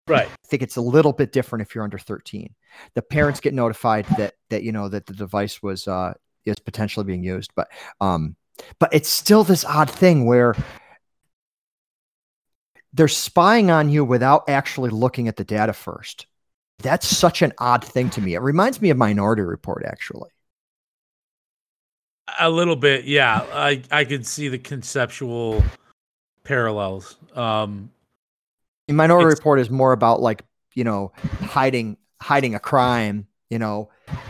[0.09, 0.29] Right.
[0.29, 2.55] I think it's a little bit different if you're under 13.
[2.95, 7.05] The parents get notified that that you know that the device was uh, is potentially
[7.05, 7.69] being used, but
[8.01, 8.37] um,
[8.79, 10.55] but it's still this odd thing where
[12.93, 16.27] they're spying on you without actually looking at the data first.
[16.79, 18.35] That's such an odd thing to me.
[18.35, 20.31] It reminds me of Minority Report, actually.
[22.39, 23.45] A little bit, yeah.
[23.53, 25.63] I I could see the conceptual
[26.45, 27.17] parallels.
[27.35, 27.91] Um,
[28.89, 30.43] In Minority Report is more about like
[30.75, 33.89] you know hiding hiding a crime You know,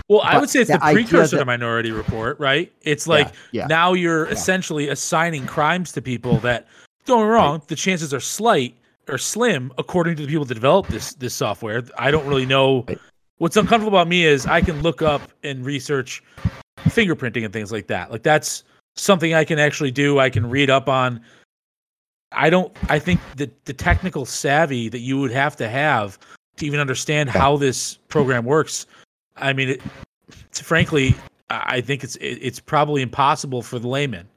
[0.09, 2.71] Well, I would say it's the the precursor to Minority Report, right?
[2.83, 3.67] It's like yeah, yeah.
[3.67, 4.33] now you're Yeah.
[4.33, 6.67] essentially assigning crimes to people that
[7.07, 8.75] don't get me wrong, the chances are slight
[9.09, 11.83] or slim according to the people that develop this this software.
[11.99, 12.99] I don't really know Right.
[13.39, 16.23] what's uncomfortable about me is I can look up and research
[16.87, 18.11] fingerprinting and things like that.
[18.11, 18.65] Like that's
[18.97, 20.19] something I can actually do.
[20.19, 21.21] I can read up on.
[22.33, 26.19] I don't I think the the technical savvy that you would have to have
[26.57, 28.87] to even understand how this program works.
[29.37, 29.83] I mean, it,
[30.29, 31.15] it's- frankly,
[31.51, 34.29] I think it's it, it's probably impossible for the layman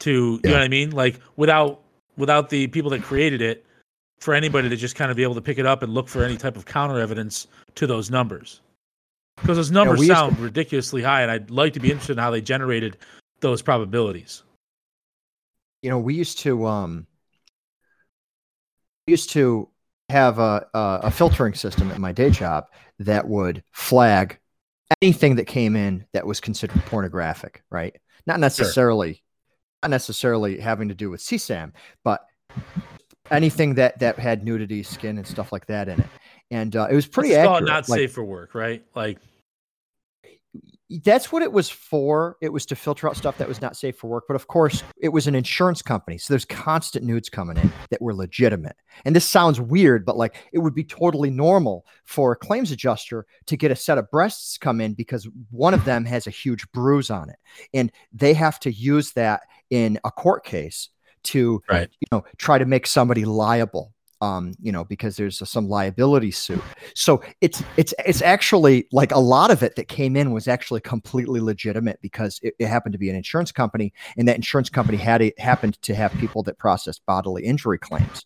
[0.00, 0.90] to you know what I mean?
[0.90, 1.80] Like without
[2.16, 3.64] without the people that created it,
[4.20, 6.24] for anybody to just kind of be able to pick it up and look for
[6.24, 7.46] any type of counter evidence
[7.76, 8.60] to those numbers.
[9.40, 12.12] Because those numbers we used to- sound ridiculously high, and I'd like to be interested
[12.12, 12.96] in how they generated
[13.40, 14.42] those probabilities.
[15.82, 17.06] you know, we used to um
[19.06, 19.68] we used to
[20.08, 22.64] have a, a a filtering system at my day job
[22.98, 24.38] that would flag
[25.02, 27.96] anything that came in that was considered pornographic, right?
[28.26, 29.22] Not necessarily
[29.82, 31.72] not necessarily having to do with CSAM,
[32.02, 32.26] but
[33.30, 36.08] anything that that had nudity, skin, and stuff like that in it.
[36.50, 37.64] And uh, it was pretty It's accurate.
[37.64, 38.82] not like- safe for work, right?
[38.96, 39.18] Like
[41.04, 42.36] that's what it was for.
[42.40, 44.24] It was to filter out stuff that was not safe for work.
[44.26, 46.16] But of course, it was an insurance company.
[46.18, 48.76] So there's constant nudes coming in that were legitimate.
[49.04, 53.26] And this sounds weird, but like it would be totally normal for a claims adjuster
[53.46, 56.70] to get a set of breasts come in because one of them has a huge
[56.72, 57.36] bruise on it.
[57.74, 60.88] And they have to use that in a court case
[61.24, 61.90] to Right.
[62.00, 66.62] you know try to make somebody liable um you know because there's some liability suit.
[66.94, 70.80] So it's it's it's actually like a lot of it that came in was actually
[70.80, 74.98] completely legitimate because it, it happened to be an insurance company and that insurance company
[74.98, 78.24] had it happened to have people that processed bodily injury claims.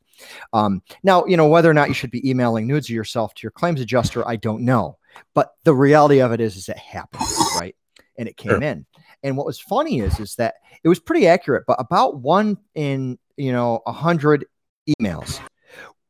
[0.52, 3.42] Um now you know whether or not you should be emailing nudes of yourself to
[3.42, 4.96] your claims adjuster i don't know.
[5.34, 7.26] But the reality of it is is it happened
[7.58, 7.76] right?
[8.18, 8.62] And it came Sure.
[8.62, 8.86] in.
[9.22, 13.18] And what was funny is is that it was pretty accurate but about one in
[13.36, 14.46] you know a hundred
[15.00, 15.40] emails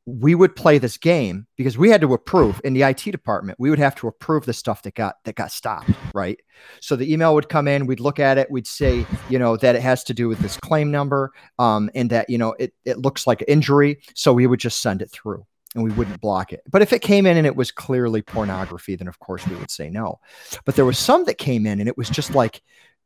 [0.07, 3.59] we would play this game because we had to approve in the IT department.
[3.61, 6.41] We would have to approve the stuff that got that got stopped, right?
[6.81, 9.77] So the email would come in, we'd look at it, we'd say, you know, that
[9.77, 12.99] it has to do with this claim number, um, and that you know it it
[12.99, 16.63] looks like injury, so we would just send it through and we wouldn't block it.
[16.71, 19.71] But if it came in and it was clearly pornography, then of course we would
[19.71, 20.21] say no.
[20.65, 22.63] But there was some that came in and it was just like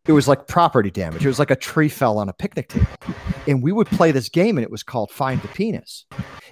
[0.07, 1.24] it was like property damage.
[1.24, 2.86] It was like a tree fell on a picnic table.
[3.47, 6.05] And we would play this game and it was called Find the Penis.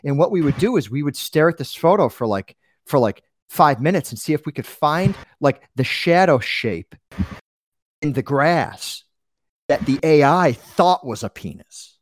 [0.04, 2.98] And what we would do is we would stare at this photo for like for
[2.98, 6.94] like 5 minutes and see if we could find like the shadow shape
[8.02, 9.04] in the grass
[9.68, 11.96] that the AI thought was a penis.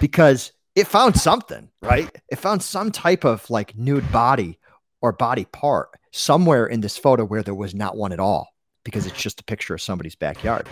[0.00, 2.10] Because it found something, right?
[2.28, 4.58] It found some type of like nude body
[5.00, 8.48] or body part somewhere in this photo where there was not one at all
[8.84, 10.66] because it's just a picture of somebody's backyard.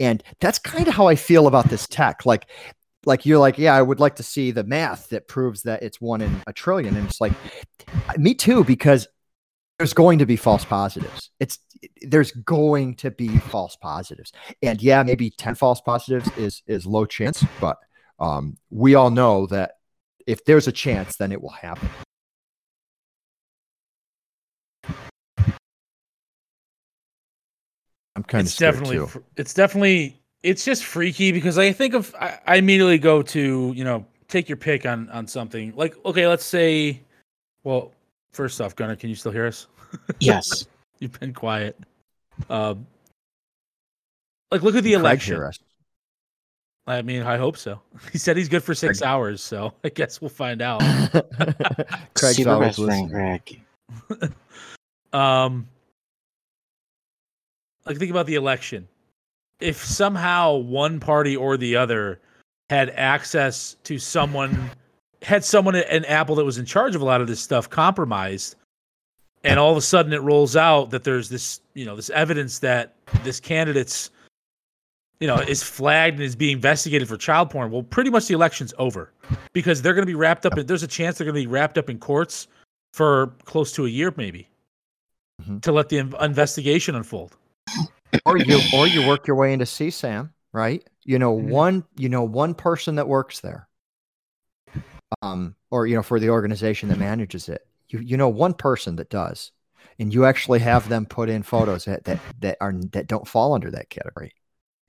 [0.00, 2.26] And that's kind of how I feel about this tech.
[2.26, 2.46] Like
[3.06, 6.00] like you're like, yeah, I would like to see the math that proves that it's
[6.00, 6.96] one in a trillion.
[6.96, 7.32] And it's like,
[8.18, 9.06] me too, because
[9.78, 11.30] there's going to be false positives.
[11.38, 11.58] It's
[12.02, 14.32] there's going to be false positives.
[14.62, 17.78] And yeah, maybe 10 false positives is is low chance, but
[18.18, 19.72] um, we all know that
[20.26, 21.88] if there's a chance, then it will happen.
[28.16, 32.14] I'm kind of it's definitely fr- it's definitely it's just freaky because I think of
[32.18, 36.26] I, I immediately go to you know take your pick on on something like okay
[36.26, 37.00] let's say
[37.62, 37.92] well
[38.32, 39.66] first off Gunnar can you still hear us
[40.18, 40.66] Yes.
[40.98, 41.78] you've been quiet
[42.50, 42.86] um
[44.50, 45.58] like look at the Craig election hear us.
[46.86, 47.80] I mean I hope so
[48.12, 50.80] he said he's good for six hours so I guess we'll find out
[52.14, 53.40] Craig's Super always best friend, listening.
[54.08, 54.32] Greg.
[55.12, 55.68] um
[57.86, 58.86] like think about the election.
[59.60, 62.20] If somehow one party or the other
[62.68, 64.70] had access to someone
[65.22, 67.70] had someone at an apple that was in charge of a lot of this stuff
[67.70, 68.54] compromised
[69.44, 72.58] and all of a sudden it rolls out that there's this you know this evidence
[72.58, 74.10] that this candidate's
[75.20, 78.34] you know is flagged and is being investigated for child porn well pretty much the
[78.34, 79.12] election's over.
[79.52, 81.46] Because they're going to be wrapped up in, there's a chance they're going to be
[81.46, 82.46] wrapped up in courts
[82.92, 84.48] for close to a year maybe
[85.42, 85.62] Mhm.
[85.62, 87.36] to let the investigation unfold
[88.24, 90.86] or you or you work your way into CSAM, right?
[91.04, 91.48] You know, Mhm.
[91.48, 93.68] one you know one person that works there,
[95.22, 97.66] um, or you know for the organization that manages it.
[97.88, 99.52] You you know one person that does,
[99.98, 103.54] and you actually have them put in photos that that that are that don't fall
[103.54, 104.32] under that category.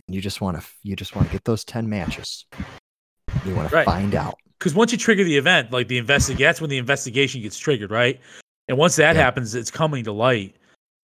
[0.08, 2.46] You just want to you just want to get those ten matches.
[3.44, 4.40] You want to find out.
[4.58, 7.92] because once you trigger the event, like the investigate, that's when the investigation gets triggered,
[7.92, 8.20] right?
[8.68, 9.22] And once that Yeah.
[9.24, 10.56] happens, it's coming to light.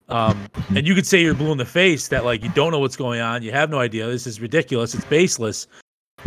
[0.10, 2.80] Um, and you could say you're blue in the face that like you don't know
[2.80, 4.06] what's going on, you have no idea.
[4.08, 4.94] This is ridiculous.
[4.94, 5.68] It's baseless.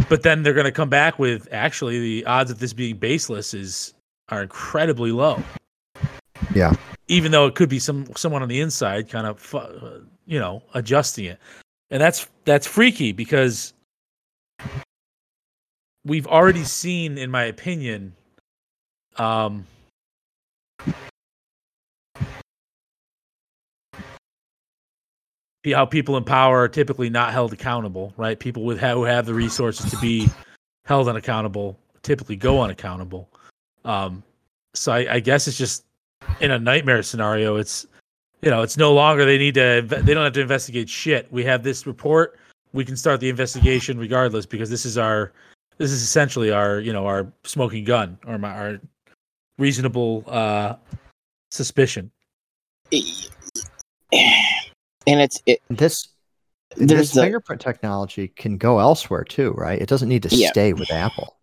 [0.09, 3.55] But then they're going to come back with actually the odds of this being baseless
[3.55, 3.95] is
[4.29, 5.43] are incredibly low.
[6.55, 6.75] Yeah.
[7.09, 10.63] Even though it could be some someone on the inside kind of uh, you know
[10.75, 11.39] adjusting it,
[11.91, 13.73] and that's that's freaky because
[16.05, 18.15] we've already seen, in my opinion,
[19.17, 19.67] um,
[25.73, 28.39] how people in power are typically not held accountable, right?
[28.39, 30.29] People with who have the resources to be
[30.85, 33.29] held unaccountable typically go unaccountable.
[33.85, 34.23] Um,
[34.75, 35.85] so I, I guess it's just
[36.41, 37.57] in a nightmare scenario.
[37.57, 37.87] It's
[38.43, 41.31] you know it's no longer they need to they don't have to investigate shit.
[41.33, 42.39] We have this report.
[42.73, 45.33] We can start the investigation regardless because this is our
[45.79, 48.81] this is essentially our you know our smoking gun or my, our
[49.59, 50.77] reasonable uh,
[51.51, 52.11] suspicion.
[55.07, 56.09] And it's it, This
[56.77, 59.81] there's this the fingerprint technology can go elsewhere too, right?
[59.81, 60.51] It doesn't need to Yeah.
[60.51, 61.37] stay with Apple.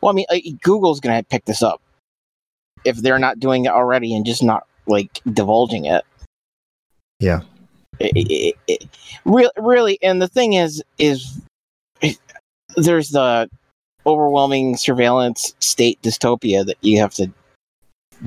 [0.00, 1.80] well, I mean, uh, Google's gonna pick this up
[2.84, 6.04] if they're not doing it already and just not like divulging it.
[7.20, 7.42] Yeah.
[8.00, 8.88] It, it, it,
[9.24, 11.40] really, really, and the thing is, is
[12.76, 13.48] there's the
[14.06, 17.30] overwhelming surveillance state dystopia that you have to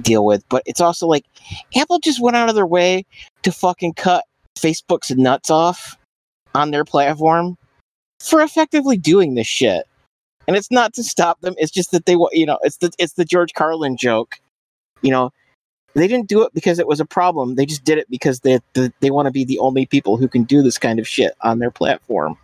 [0.01, 1.25] deal with, but it's also like
[1.75, 3.05] Apple just went out of their way
[3.43, 4.25] to fucking cut
[4.57, 5.97] Facebook's nuts off
[6.53, 7.57] on their platform
[8.19, 9.85] for effectively doing this shit.
[10.47, 12.91] And it's not to stop them; it's just that they, wa- you know, it's the
[12.99, 14.35] it's the George Carlin joke.
[15.01, 15.31] You know,
[15.95, 17.55] they didn't do it because it was a problem.
[17.55, 20.27] They just did it because they they, they want to be the only people who
[20.27, 22.37] can do this kind of shit on their platform.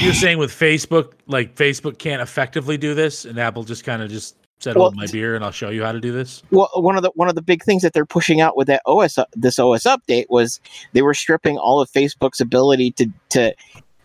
[0.00, 4.10] You're saying with Facebook, like Facebook can't effectively do this, and Apple just kind of
[4.10, 6.70] just said, Well, "Hold my beer, and I'll show you how to do this." Well,
[6.74, 9.18] one of the one of the big things that they're pushing out with that OS
[9.34, 10.60] this OS update was
[10.92, 13.54] they were stripping all of Facebook's ability to to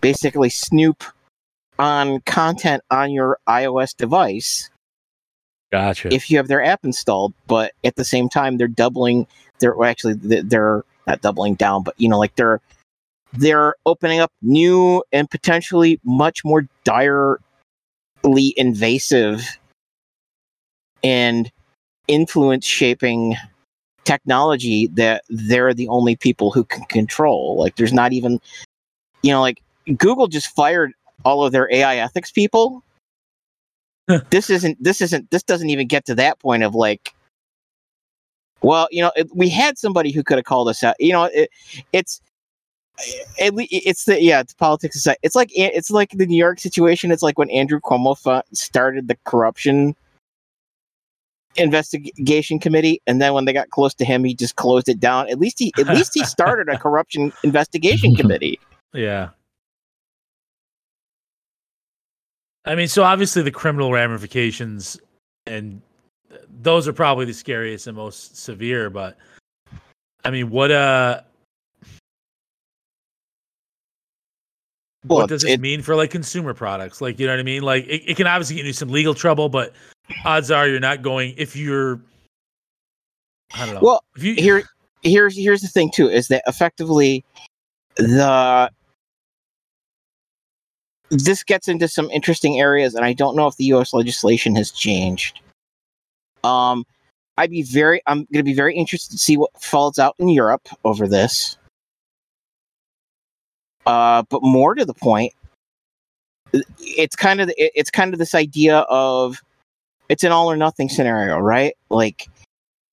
[0.01, 1.03] basically snoop
[1.79, 4.69] on content on your iOS device
[5.71, 6.13] Gotcha.
[6.13, 7.33] if you have their app installed.
[7.47, 9.27] But at the same time, they're doubling.
[9.59, 12.59] They're actually they're not doubling down, but you know, like they're
[13.33, 17.39] they're opening up new and potentially much more direly
[18.57, 19.57] invasive
[21.03, 21.51] and
[22.07, 23.35] influence shaping
[24.03, 27.57] technology that they're the only people who can control.
[27.57, 28.39] Like, there's not even,
[29.23, 29.61] you know, like
[29.97, 30.91] Google just fired
[31.23, 32.83] all of their AI ethics people.
[34.29, 34.81] this isn't.
[34.83, 35.29] This isn't.
[35.31, 37.13] This doesn't even get to that point of like.
[38.63, 40.95] Well, you know, it, we had somebody who could have called us out.
[40.99, 41.49] You know, it,
[41.93, 42.21] it's
[43.39, 45.17] at least it's the yeah, it's politics aside.
[45.23, 47.11] It's like it's like the New York situation.
[47.11, 49.95] It's like when Andrew Cuomo started the corruption
[51.55, 55.29] investigation committee, and then when they got close to him, he just closed it down.
[55.29, 58.59] At least he at least he started a corruption investigation committee.
[58.93, 59.29] Yeah.
[62.65, 64.99] I mean, so obviously the criminal ramifications
[65.47, 65.81] and
[66.61, 69.17] those are probably the scariest and most severe, but
[70.23, 71.21] I mean, what uh
[75.05, 77.01] Well, what does this it- mean for like consumer products?
[77.01, 77.63] Like, you know what I mean?
[77.63, 79.73] Like it, it can obviously get you some legal trouble, but
[80.26, 81.99] odds are you're not going if you're
[83.53, 83.82] I don't know.
[83.82, 84.64] Well, if you here
[85.03, 87.26] here's here's the thing too is that effectively
[87.97, 88.70] the
[91.09, 94.72] this gets into some interesting areas and i don't know if the us legislation has
[94.72, 95.41] changed
[96.43, 96.86] um
[97.38, 100.30] i'd be very i'm going to be very interested to see what falls out in
[100.30, 101.57] europe over this
[103.88, 105.34] uh but more to the point
[106.80, 109.41] it's kind of it- it's kind of this idea of
[110.12, 112.28] it's an all or nothing scenario right like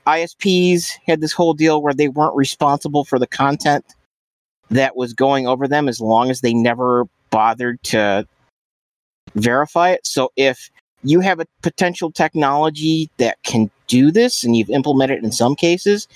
[0.07, 3.85] ISPs had this whole deal where they weren't responsible for the content
[4.71, 8.27] that was going over them as long as they never bothered to
[9.35, 10.07] verify it.
[10.07, 10.71] So if
[11.03, 15.57] you have a potential technology that can do this and you've implemented it in some
[15.57, 16.07] cases,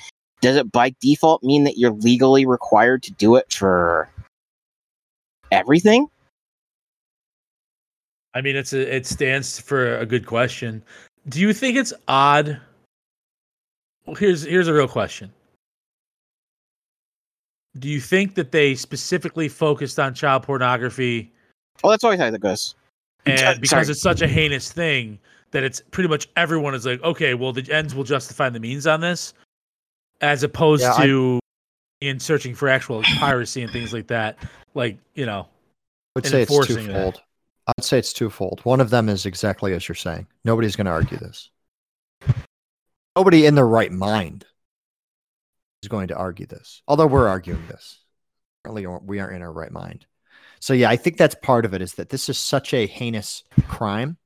[0.40, 4.08] does it by default mean that you're legally required to do it for
[5.50, 6.08] everything?
[8.34, 10.82] I mean, it's a, it stands for a good question.
[11.28, 12.60] Do you think it's odd?
[14.06, 15.30] Well, here's here's a real question.
[17.78, 21.30] Do you think that they specifically focused on child pornography
[21.82, 22.74] Oh, that's always how it goes.
[23.24, 23.58] and Sorry.
[23.58, 25.18] because it's such a heinous thing
[25.52, 28.86] that it's pretty much everyone is like, okay, well, the ends will justify the means
[28.86, 29.32] on this,
[30.20, 31.40] as opposed Yeah, I- to
[32.02, 34.36] in searching for actual piracy and things like that.
[34.74, 35.46] Like, you know, I
[36.16, 37.20] would say it's enforcing that.
[37.66, 38.60] I'd say it's twofold.
[38.64, 40.26] One of them is exactly as you're saying.
[40.44, 41.50] Nobody's going to argue this.
[43.16, 44.44] nobody in their right mind
[45.82, 46.82] is going to argue this.
[46.88, 48.00] Although we're arguing this,
[48.60, 50.06] apparently we aren't in our right mind.
[50.60, 51.82] So yeah, I think that's part of it.
[51.82, 54.16] Is that this is such a heinous crime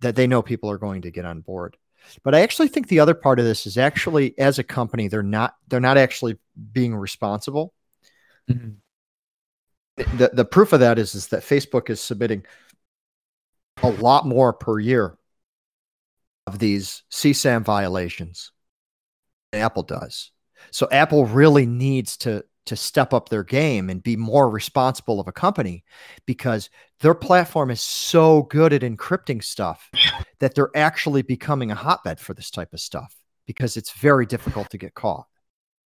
[0.00, 1.76] that they know people are going to get on board.
[2.24, 5.22] But I actually think the other part of this is actually as a company, they're
[5.22, 6.38] not they're not actually
[6.72, 7.72] being responsible.
[8.50, 8.70] Mm-hmm.
[10.16, 12.44] The, the proof of that is, is that Facebook is submitting
[13.82, 15.16] a lot more per year
[16.46, 18.52] of these CSAM violations
[19.52, 20.32] than Apple does.
[20.70, 25.26] So Apple really needs to to step up their game and be more responsible of
[25.26, 25.82] a company
[26.26, 26.70] because
[27.00, 29.90] their platform is so good at encrypting stuff
[30.38, 34.70] that they're actually becoming a hotbed for this type of stuff because it's very difficult
[34.70, 35.26] to get caught.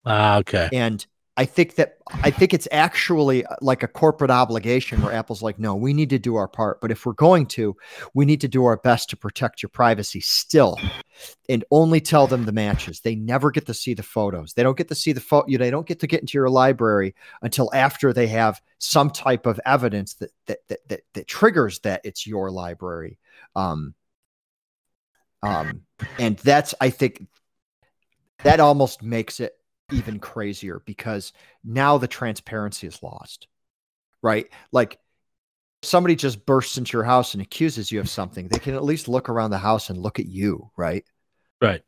[0.04, 0.68] Ah, okay.
[0.72, 1.06] And
[1.36, 5.58] I think that I think it's actually uh, like a corporate obligation where Apple's like,
[5.58, 6.80] no, we need to do our part.
[6.80, 7.76] But if we're going to,
[8.14, 10.78] we need to do our best to protect your privacy still
[11.48, 13.00] and only tell them the matches.
[13.00, 14.52] They never get to see the photos.
[14.52, 15.58] They don't get to see the photo.
[15.58, 19.60] They don't get to get into your library until after they have some type of
[19.66, 23.18] evidence that that that that, that triggers that it's your library.
[23.56, 23.94] Um,
[25.42, 25.82] um,
[26.20, 27.26] and that's I think
[28.44, 29.54] that almost makes it
[29.94, 31.32] even crazier because
[31.64, 33.48] now the transparency is lost,
[34.22, 34.46] right?
[34.72, 34.98] Like
[35.82, 39.08] somebody just bursts into your house and accuses you of something, they can at least
[39.08, 41.04] look around the house and look at you, right?
[41.60, 41.82] Right.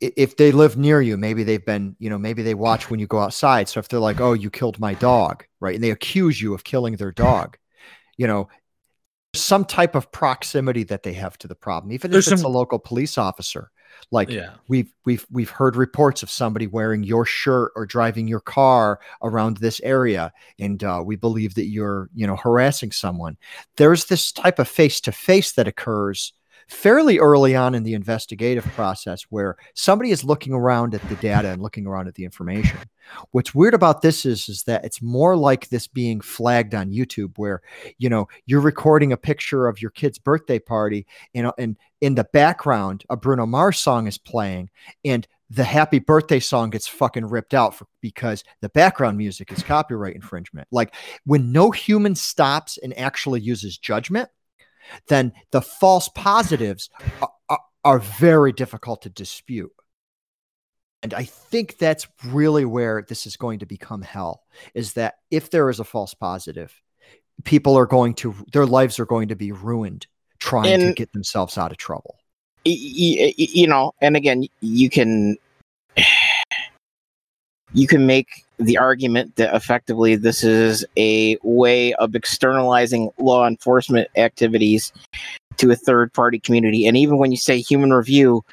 [0.00, 3.06] If they live near you, maybe they've been, you know, maybe they watch when you
[3.06, 3.68] go outside.
[3.68, 5.74] So if they're like, oh, you killed my dog, right?
[5.74, 7.58] And they accuse you of killing their dog,
[8.16, 8.48] you know,
[9.34, 12.50] some type of proximity that they have to the problem, even There's if it's some,
[12.50, 13.70] a local police officer.
[14.10, 14.54] Like yeah.
[14.68, 19.58] we've we've we've heard reports of somebody wearing your shirt or driving your car around
[19.58, 23.36] this area, and uh, we believe that you're you know harassing someone.
[23.76, 26.32] There's this type of face to face that occurs
[26.68, 31.48] fairly early on in the investigative process where somebody is looking around at the data
[31.48, 32.78] and looking around at the information.
[33.30, 37.32] What's weird about this is, is that it's more like this being flagged on YouTube
[37.36, 37.62] where,
[37.96, 42.14] you know, you're recording a picture of your kid's birthday party and, uh, and in
[42.14, 44.68] the background, a Bruno Mars song is playing
[45.04, 49.62] and the happy birthday song gets fucking ripped out for, because the background music is
[49.62, 50.68] copyright infringement.
[50.70, 50.94] Like
[51.24, 54.28] when no human stops and actually uses judgment,
[55.08, 56.90] then the false positives
[57.22, 59.72] are, are, are very difficult to dispute.
[61.02, 64.42] And I think that's really where this is going to become hell
[64.74, 66.74] is that if there is a false positive,
[67.44, 70.06] people are going to, their lives are going to be ruined
[70.40, 72.16] trying and, to get themselves out of trouble.
[72.64, 75.36] You know, and again, you can,
[77.72, 84.08] you can make the argument that effectively this is a way of externalizing law enforcement
[84.16, 84.92] activities
[85.58, 86.86] to a third party community.
[86.86, 88.44] And even when you say human review,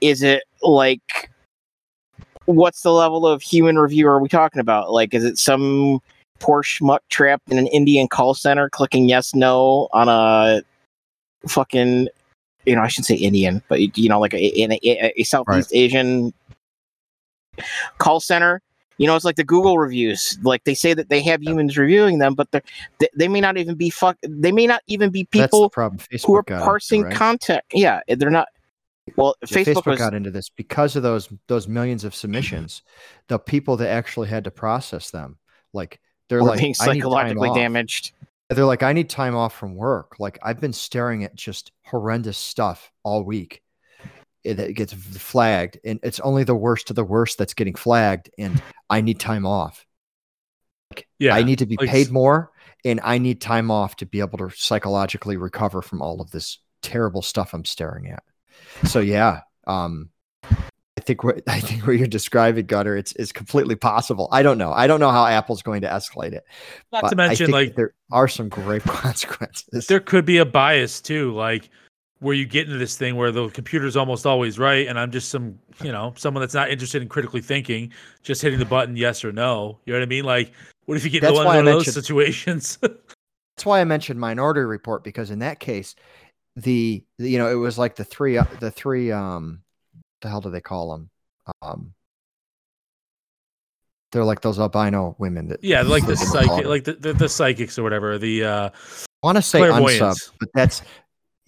[0.00, 1.30] is it like
[2.46, 4.92] what's the level of human review are we talking about?
[4.92, 6.00] Like, is it some
[6.38, 10.62] poor schmuck trapped in an Indian call center clicking yes, no on a
[11.48, 12.08] fucking,
[12.66, 15.70] you know, I shouldn't say Indian, but you know, like a, in a, a Southeast
[15.72, 15.78] right.
[15.78, 16.32] Asian
[17.98, 18.60] call center
[18.98, 20.38] you know, it's like the Google reviews.
[20.42, 22.60] Like they say that they have humans reviewing them, but they
[23.16, 24.16] they may not even be fuck.
[24.22, 25.72] They may not even be people
[26.24, 27.14] who are parsing right?
[27.14, 27.64] content.
[27.72, 28.48] Yeah, eh, they're not.
[29.16, 32.82] Well, yeah, Facebook, Facebook was, got into this because of those those millions of submissions.
[33.28, 35.38] the people that actually had to process them,
[35.72, 38.12] like they're like being psychologically damaged.
[38.50, 40.16] They're like, I need time off from work.
[40.18, 43.62] Like I've been staring at just horrendous stuff all week
[44.44, 48.62] it gets flagged and it's only the worst of the worst that's getting flagged and
[48.90, 49.86] i need time off.
[50.90, 52.50] Like, yeah i need to be like, paid more
[52.84, 56.58] and i need time off to be able to psychologically recover from all of this
[56.82, 58.22] terrible stuff i'm staring at.
[58.84, 60.10] So yeah um
[60.44, 64.28] i think what i think what you're describing Gunnar it's is completely possible.
[64.32, 64.72] I don't know.
[64.72, 66.44] I don't know how apple's going to escalate it
[66.92, 69.86] not to mention like there are some grave consequences.
[69.86, 71.70] There could be a bias too like
[72.22, 75.28] where you get into this thing where the computer's almost always right and i'm just
[75.28, 77.92] some you know someone that's not interested in critically thinking
[78.22, 79.78] just hitting the button yes or no.
[79.84, 80.24] You know what i mean?
[80.24, 80.52] Like
[80.86, 82.78] what if you get into one of those situations?
[82.82, 85.94] That's why i mentioned minority report because in that case
[86.56, 89.62] the, the, you know it was like the three uh, the three um
[90.20, 91.10] the hell do they call them
[91.60, 91.92] um
[94.10, 97.78] they're like those albino women that yeah like the psychic like the, the, the psychics
[97.78, 98.70] or whatever the uh
[99.22, 100.82] I want to say unsub, but that's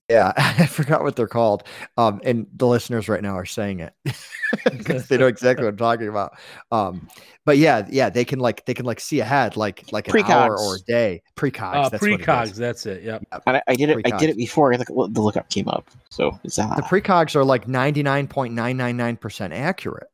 [0.09, 1.65] Yeah, I forgot what they're called.
[1.97, 3.95] Um, and the listeners right now are saying it
[4.65, 6.37] because they know exactly what I'm talking about.
[6.71, 7.09] Um,
[7.47, 10.59] but yeah, yeah, they can like they can like see ahead, like like an hour
[10.59, 11.23] or a day.
[11.37, 11.87] Precogs.
[11.87, 12.55] Uh, that's what it precogs.
[12.55, 13.03] That's it.
[13.03, 13.25] Yep.
[13.47, 14.13] And I, I did it.
[14.13, 14.73] I did it before.
[14.73, 15.91] I think the lookup came up.
[16.11, 20.09] So it's uh, The precogs are like 99.999% accurate.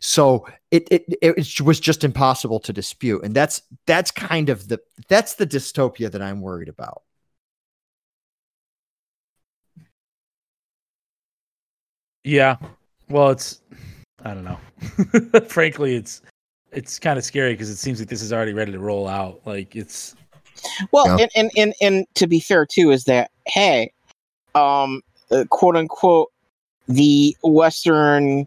[0.00, 3.24] So it, it it was just impossible to dispute.
[3.24, 7.02] And that's that's kind of the that's the dystopia that I'm worried about.
[12.28, 12.56] Yeah.
[13.08, 13.62] Well, it's
[14.22, 14.58] I don't know.
[15.48, 16.20] Frankly, it's
[16.72, 19.40] it's kind of scary because it seems like this is already ready to roll out.
[19.46, 20.14] Like it's
[20.92, 21.24] Well, Yeah.
[21.24, 23.92] and, and and and to be fair too, is that hey,
[24.54, 25.00] um,
[25.30, 26.30] uh, quote unquote,
[26.86, 28.46] the Western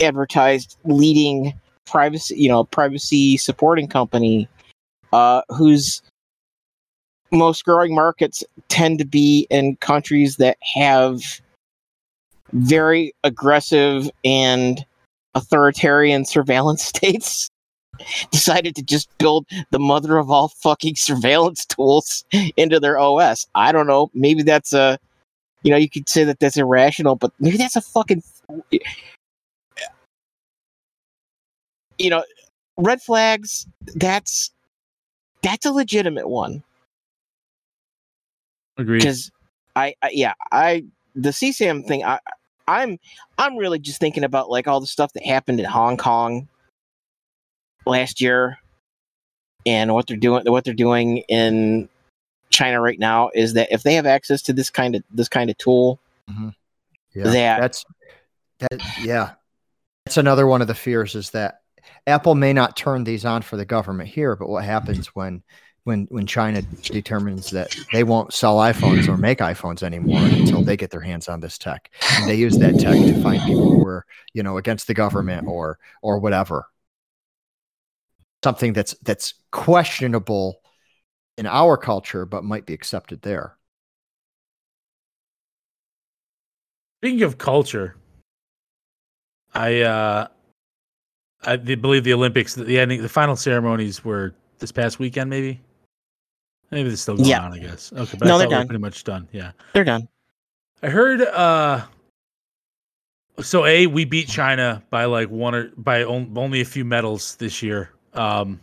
[0.00, 1.52] advertised leading
[1.84, 4.48] privacy, you know, privacy supporting company,
[5.12, 6.00] uh, whose
[7.32, 11.20] most growing markets tend to be in countries that have
[12.52, 14.84] very aggressive and
[15.34, 17.50] authoritarian surveillance states
[18.30, 22.24] decided to just build the mother of all fucking surveillance tools
[22.56, 23.46] into their OS.
[23.54, 24.10] I don't know.
[24.14, 24.98] Maybe that's a,
[25.62, 28.22] you know, you could say that that's irrational, but maybe that's a fucking,
[31.98, 32.22] you know,
[32.76, 33.66] red flags.
[33.96, 34.52] That's
[35.42, 36.62] that's a legitimate one
[38.76, 39.00] agreed.
[39.00, 39.30] because
[39.76, 40.84] I, I, yeah, I
[41.14, 42.04] the CSAM thing.
[42.04, 42.20] I,
[42.68, 42.98] I'm
[43.38, 46.48] I'm really just thinking about like all the stuff that happened in Hong Kong
[47.86, 48.58] last year,
[49.66, 50.44] and what they're doing.
[50.46, 51.88] What they're doing in
[52.50, 55.50] China right now is that if they have access to this kind of this kind
[55.50, 55.98] of tool,
[56.30, 56.50] mm-hmm.
[57.14, 57.24] Yeah.
[57.24, 57.84] That- that's
[58.60, 59.32] that yeah.
[60.04, 61.60] That's another one of the fears is that
[62.06, 65.42] Apple may not turn these on for the government here, but what happens when
[65.88, 70.76] when when China determines that they won't sell iPhones or make iPhones anymore until they
[70.76, 71.90] get their hands on this tech.
[72.12, 75.48] And they use that tech to find people who are, you know, against the government
[75.48, 76.66] or or whatever.
[78.44, 80.60] Something that's that's questionable
[81.38, 83.56] in our culture but might be accepted there.
[87.00, 87.96] Speaking of culture,
[89.54, 90.28] I uh
[91.42, 95.62] I believe the Olympics the ending the final ceremonies were this past weekend maybe.
[96.70, 97.44] Maybe they're still going Yeah.
[97.44, 97.92] on, I guess.
[97.92, 98.66] Okay, but No, I they're thought we were done.
[98.66, 99.28] pretty much done.
[99.32, 99.52] Yeah.
[99.72, 100.08] they're done.
[100.82, 101.84] I heard uh
[103.40, 107.36] so a we beat China by like one or by on, only a few medals
[107.36, 107.90] this year.
[108.14, 108.60] Um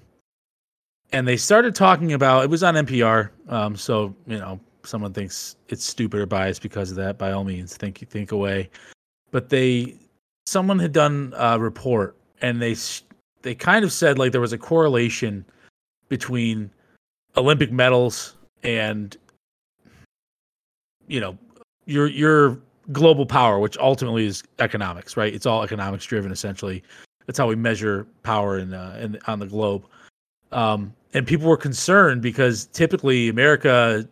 [1.12, 3.30] and they started talking about it was on NPR.
[3.50, 7.44] Um so, you know, someone thinks it's stupid or biased because of that by all
[7.44, 8.70] means think think away.
[9.32, 9.96] But they
[10.46, 12.76] someone had done a report and they
[13.42, 15.44] they kind of said like there was a correlation
[16.10, 16.70] between
[17.38, 19.16] Olympic medals and
[21.08, 21.38] you know
[21.86, 22.60] your your
[22.92, 25.34] global power, which ultimately is economics, right?
[25.34, 26.84] It's all economics driven, essentially.
[27.26, 29.86] That's how we measure power in, uh, in on the globe.
[30.52, 34.08] Um, and people were concerned because typically America,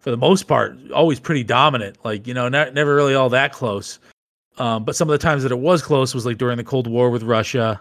[0.00, 1.96] for the most part, always pretty dominant.
[2.04, 3.98] Like you know, never really all that close.
[4.58, 6.88] Um, but some of the times that it was close was like during the Cold
[6.88, 7.80] War with Russia,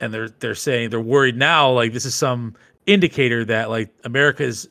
[0.00, 1.70] and they're they're saying they're worried now.
[1.70, 2.56] Like this is some
[2.88, 4.68] indicator that like America is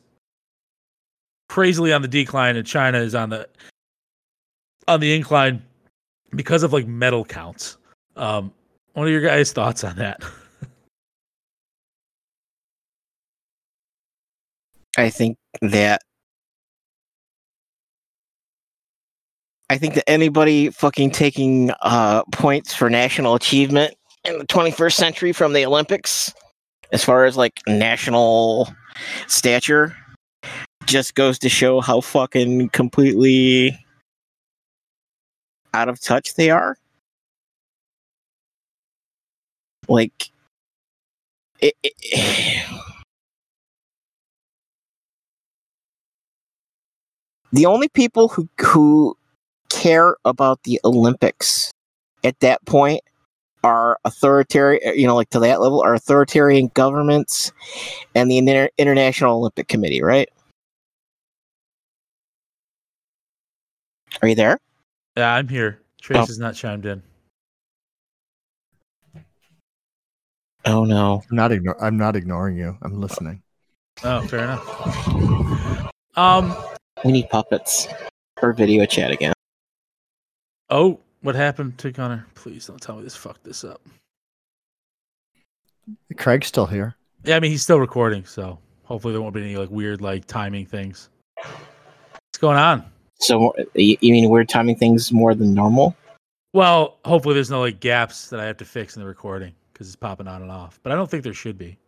[1.48, 3.48] crazily on the decline and China is on the
[4.86, 5.62] on the incline
[6.34, 7.78] because of like medal counts.
[8.16, 8.52] Um,
[8.94, 10.22] what are your guys' thoughts on that?
[14.98, 16.00] I think that
[19.70, 23.94] I think that anybody fucking taking uh, points for national achievement
[24.24, 26.32] in the 21st century from the Olympics,
[26.92, 28.72] as far as like national
[29.26, 29.96] stature,
[30.86, 33.78] just goes to show how fucking completely
[35.74, 36.76] out of touch they are.
[39.88, 40.30] Like,
[41.60, 42.64] it, it,
[47.52, 49.16] the only people who who
[49.68, 51.70] care about the Olympics
[52.24, 53.02] at that point
[53.64, 57.52] are authoritarian, you know, like to that level, are authoritarian governments
[58.14, 60.28] and the Inter- International Olympic Committee, right?
[64.22, 64.58] Are you there?
[65.16, 65.80] Yeah, I'm here.
[66.00, 66.26] Trace Oh.
[66.26, 67.02] has not chimed in.
[70.64, 71.22] Oh no.
[71.30, 72.76] I'm not ignore I'm not ignoring you.
[72.82, 73.42] I'm listening.
[74.04, 75.88] Oh, fair enough.
[76.16, 76.54] Um.
[77.04, 77.86] We need puppets
[78.42, 79.32] or video chat again.
[80.68, 82.26] Oh, what happened to Connor?
[82.34, 83.80] Please don't tell me this fucked this up.
[86.16, 86.94] Craig's still here.
[87.24, 90.26] Yeah, I mean he's still recording, so hopefully there won't be any like weird like
[90.26, 91.08] timing things.
[91.36, 92.84] What's going on?
[93.20, 95.96] So you you mean we're timing things more than normal?
[96.52, 99.86] Well, hopefully there's no like gaps that I have to fix in the recording because
[99.86, 100.80] it's popping on and off.
[100.82, 101.78] But I don't think there should be.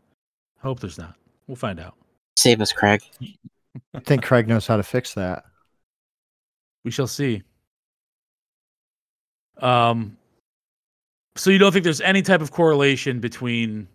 [0.59, 1.14] I hope there's not.
[1.47, 1.95] We'll find out.
[2.37, 3.03] Save us, Craig.
[3.95, 5.45] I think Craig knows how to fix that.
[6.85, 7.43] We shall see.
[9.61, 10.17] Um,
[11.37, 13.87] so you don't think there's any type of correlation between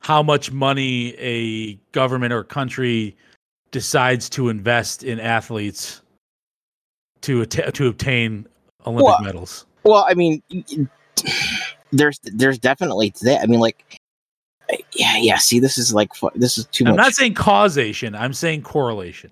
[0.00, 3.16] how much money a government or country
[3.70, 6.02] decides to invest in athletes
[7.22, 8.46] to atta- to obtain
[8.86, 9.66] Olympic Well, medals?
[9.84, 10.42] Well, I mean,
[11.92, 13.42] there's there's definitely that.
[13.42, 13.98] I mean, like,
[14.92, 15.38] yeah, yeah.
[15.38, 16.90] See, this is like this is too much.
[16.90, 17.04] I'm much.
[17.06, 18.14] not saying causation.
[18.14, 19.30] I'm saying correlation.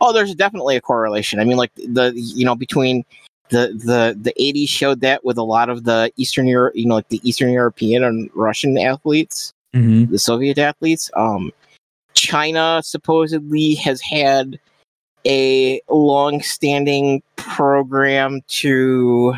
[0.00, 1.40] Oh, there's definitely a correlation.
[1.40, 3.04] I mean, like the you know between
[3.50, 6.96] the the the 80s showed that with a lot of the Eastern Europe, you know,
[6.96, 10.10] like the Eastern European and Russian athletes, Mm-hmm.
[10.10, 11.10] the Soviet athletes.
[11.14, 11.52] Um,
[12.14, 14.58] China supposedly has had
[15.26, 19.34] a long-standing program to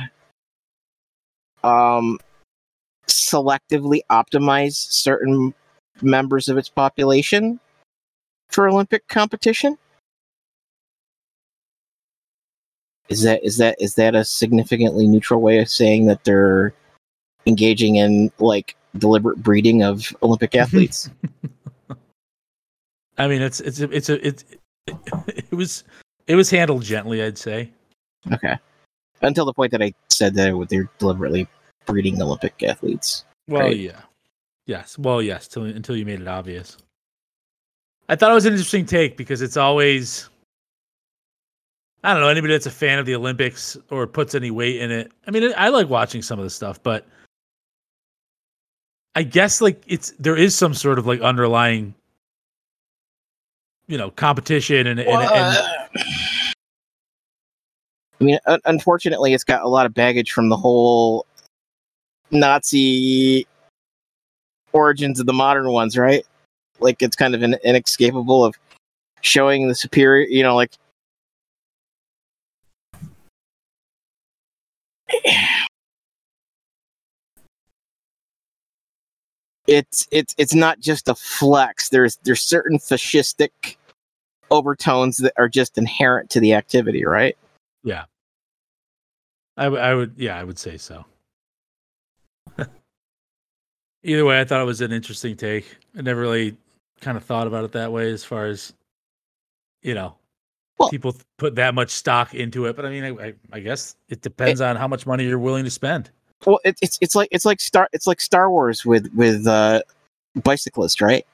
[1.64, 2.18] um
[3.08, 5.52] selectively optimize certain
[6.00, 7.58] members of its population
[8.48, 9.76] for Olympic competition.
[13.10, 16.72] Is that is that is that a significantly neutral way of saying that they're
[17.44, 21.10] engaging in like deliberate breeding of Olympic athletes?
[23.18, 24.44] I mean, it's it's a, it's a it's
[25.26, 25.84] it was
[26.26, 27.70] it was handled gently, I'd say.
[28.32, 28.56] okay.
[29.22, 31.46] Until the point that I said that they're deliberately
[31.86, 33.24] breeding Olympic athletes.
[33.48, 33.76] Well, Right.
[33.76, 34.00] yeah,
[34.66, 34.96] yes.
[34.96, 35.48] Well, yes.
[35.48, 36.76] Till, until you made it obvious.
[38.08, 40.30] I thought it was an interesting take because it's always.
[42.02, 44.90] I don't know anybody that's a fan of the Olympics or puts any weight in
[44.90, 45.12] it.
[45.26, 47.06] I mean, I like watching some of the stuff, but
[49.14, 51.94] I guess like it's there is some sort of like underlying,
[53.86, 55.78] you know, competition and and, and uh,
[58.20, 61.26] I mean, un- unfortunately, it's got a lot of baggage from the whole
[62.30, 63.46] Nazi
[64.72, 66.24] origins of the modern ones, right?
[66.78, 68.54] Like, it's kind of an inescapable of
[69.22, 70.72] showing the superior, you know, like.
[79.66, 81.90] It's it's it's not just a flex.
[81.90, 83.76] There's there's certain fascistic
[84.50, 87.36] overtones that are just inherent to the activity, right?
[87.84, 88.04] Yeah.
[89.56, 91.04] I, w- I would, yeah, I would say so.
[94.02, 95.76] Either way, I thought it was an interesting take.
[95.96, 96.56] I never really
[97.00, 98.72] kind of thought about it that way, as far as
[99.82, 100.16] you know,
[100.80, 102.74] Well- people put that much stock into it.
[102.74, 105.64] But I mean, I, I, I guess it depends on how much money you're willing
[105.64, 106.10] to spend.
[106.46, 109.82] Well, it, it's it's like it's like Star it's like Star Wars with with uh,
[110.42, 111.26] bicyclists, right?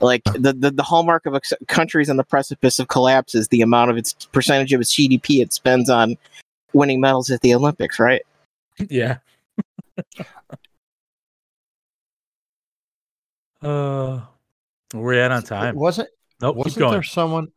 [0.00, 3.48] Like the, the the hallmark of a c- countries on the precipice of collapse is
[3.48, 6.16] the amount of its percentage of its GDP it spends on
[6.72, 8.22] winning medals at the Olympics, right?
[8.88, 9.18] yeah.
[13.62, 14.20] uh,
[14.92, 15.76] where we at on time?
[15.76, 16.08] Wasn't
[16.40, 16.92] Nope, keep wasn't going.
[16.92, 17.48] there someone?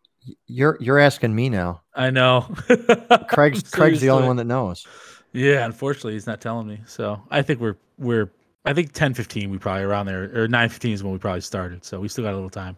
[0.48, 1.82] You're you're asking me now.
[1.94, 2.42] I know.
[3.30, 4.86] Craig's Craig's the only one that knows.
[5.34, 6.82] Yeah, unfortunately, he's not telling me.
[6.86, 8.32] So I think we're we're
[8.66, 11.42] I think ten fifteen we probably around there or nine fifteen is when we probably
[11.42, 11.84] started.
[11.86, 12.78] So we still got a little time.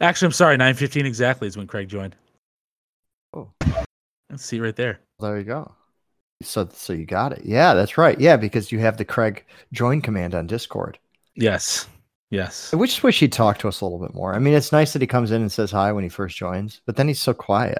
[0.00, 2.16] Actually, I'm sorry, nine fifteen exactly is when Craig joined.
[3.34, 3.50] Oh.
[4.30, 5.00] Let's see right there.
[5.18, 5.72] There you go.
[6.42, 7.42] So so you got it.
[7.44, 8.18] Yeah, that's right.
[8.18, 10.98] Yeah, because you have the Craig join command on Discord.
[11.34, 11.88] Yes,
[12.30, 12.72] yes.
[12.72, 14.34] I just wish he'd talk to us a little bit more.
[14.34, 16.80] I mean, it's nice that he comes in and says hi when he first joins,
[16.86, 17.78] but then he's so quiet.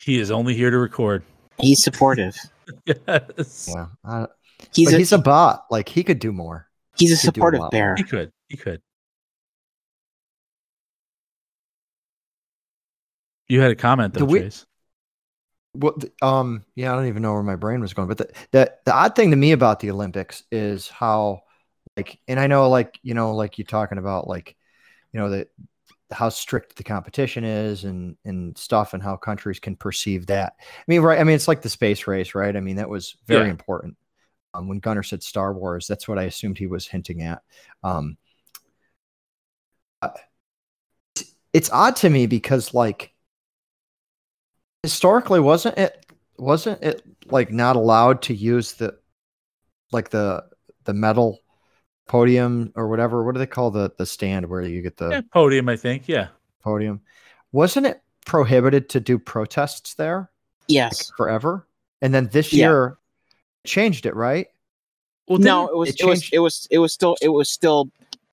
[0.00, 1.22] He is only here to record.
[1.58, 2.34] He's supportive.
[2.86, 4.26] yes, Yeah, uh,
[4.72, 5.64] He's but a, he's a bot.
[5.70, 6.68] Like he could do more.
[6.96, 7.94] he's a could do a supportive bear.
[7.96, 8.32] he could.
[8.48, 8.80] He could.
[13.48, 14.66] You had a comment though, Do we- Chase.
[15.74, 18.30] Well, th- um, yeah, I don't even know where my brain was going, but the,
[18.50, 21.44] the the odd thing to me about the Olympics is how,
[21.96, 24.56] like, and I know, like, you know, like you're talking about, like,
[25.12, 25.48] you know, that
[26.12, 30.54] how strict the competition is and and stuff, and how countries can perceive that.
[30.60, 31.20] I mean, right?
[31.20, 32.56] I mean, it's like the space race, right?
[32.56, 33.50] I mean, that was very Yeah.
[33.50, 33.96] important.
[34.54, 37.42] Um, when Gunnar said Star Wars, that's what I assumed he was hinting at.
[37.84, 38.18] Um,
[40.02, 40.08] uh,
[41.52, 43.12] it's odd to me because, like,
[44.82, 46.06] historically wasn't it
[46.38, 48.96] wasn't it like not allowed to use the
[49.92, 50.44] like the
[50.84, 51.40] the metal
[52.08, 55.20] podium or whatever what do they call the the stand where you get the Yeah,
[55.32, 56.08] podium, I think.
[56.08, 56.28] Yeah.
[56.62, 57.00] podium
[57.52, 60.28] wasn't it prohibited to do protests there like,
[60.68, 61.12] Yes.
[61.16, 61.66] forever
[62.00, 62.66] and then this Yeah.
[62.68, 62.98] year
[63.64, 64.48] changed it right
[65.28, 67.90] Well, No, it was it it was it was it was still it was still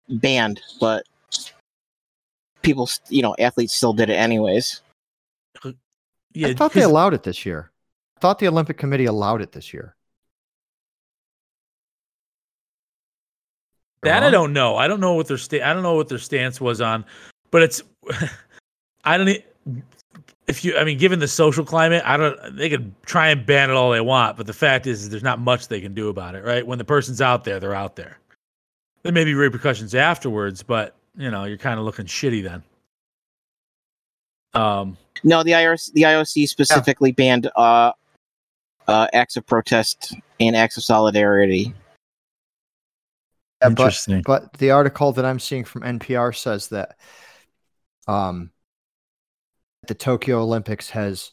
[0.09, 1.05] banned, but
[2.63, 4.82] people, you know, athletes still did it anyways.
[5.63, 5.72] Uh,
[6.34, 7.72] yeah, I thought they allowed it this year.
[8.17, 9.95] I thought the Olympic Committee allowed it this year.
[14.04, 14.76] That I don't know.
[14.78, 17.04] I don't know what their sta- I don't know what their stance was on,
[17.52, 17.82] but it's
[19.04, 19.30] I don't.
[19.30, 19.43] e-
[20.47, 22.56] If you, I mean, given the social climate, I don't.
[22.56, 25.39] They could try and ban it all they want, but the fact is, there's not
[25.39, 26.66] much they can do about it, right?
[26.66, 28.18] When the person's out there, they're out there.
[29.04, 32.64] There may be repercussions afterwards, but you know, you're kind of looking shitty then.
[34.54, 37.91] Um, No, the IRC, the IOC specifically banned uh,
[38.88, 41.74] uh, acts of protest and acts of solidarity.
[43.62, 44.05] Yeah, but.
[44.26, 46.97] But the article that I'm seeing from NPR says that
[48.07, 48.51] um,
[49.88, 51.32] the Tokyo Olympics has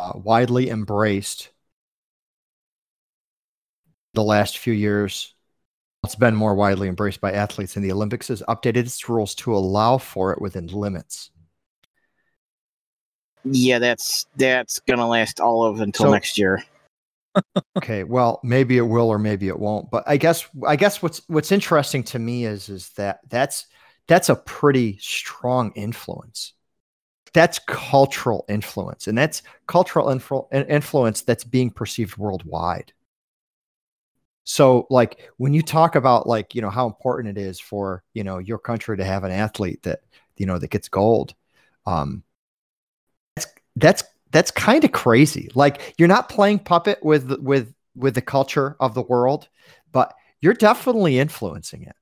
[0.00, 1.50] uh, widely embraced
[4.14, 5.34] the last few years.
[6.04, 9.54] It's been more widely embraced by athletes, and the Olympics has updated its rules to
[9.54, 11.30] allow for it within limits.
[13.44, 16.64] Yeah, that's that's gonna last all of until So- next year.
[17.76, 21.20] Okay well maybe it will or maybe it won't but i guess i guess what's
[21.28, 23.66] what's interesting to me is is that that's
[24.08, 26.54] that's a pretty strong influence.
[27.34, 32.92] That's cultural influence and that's cultural influ- influence that's being perceived worldwide.
[34.44, 38.24] So like when you talk about like you know how important it is for you
[38.24, 40.00] know your country to have an athlete that
[40.38, 41.34] you know that gets gold
[41.84, 42.22] um
[43.36, 48.22] that's that's that's kind of crazy like you're not playing puppet with with with the
[48.22, 49.48] culture of the world
[49.92, 51.96] but you're definitely influencing it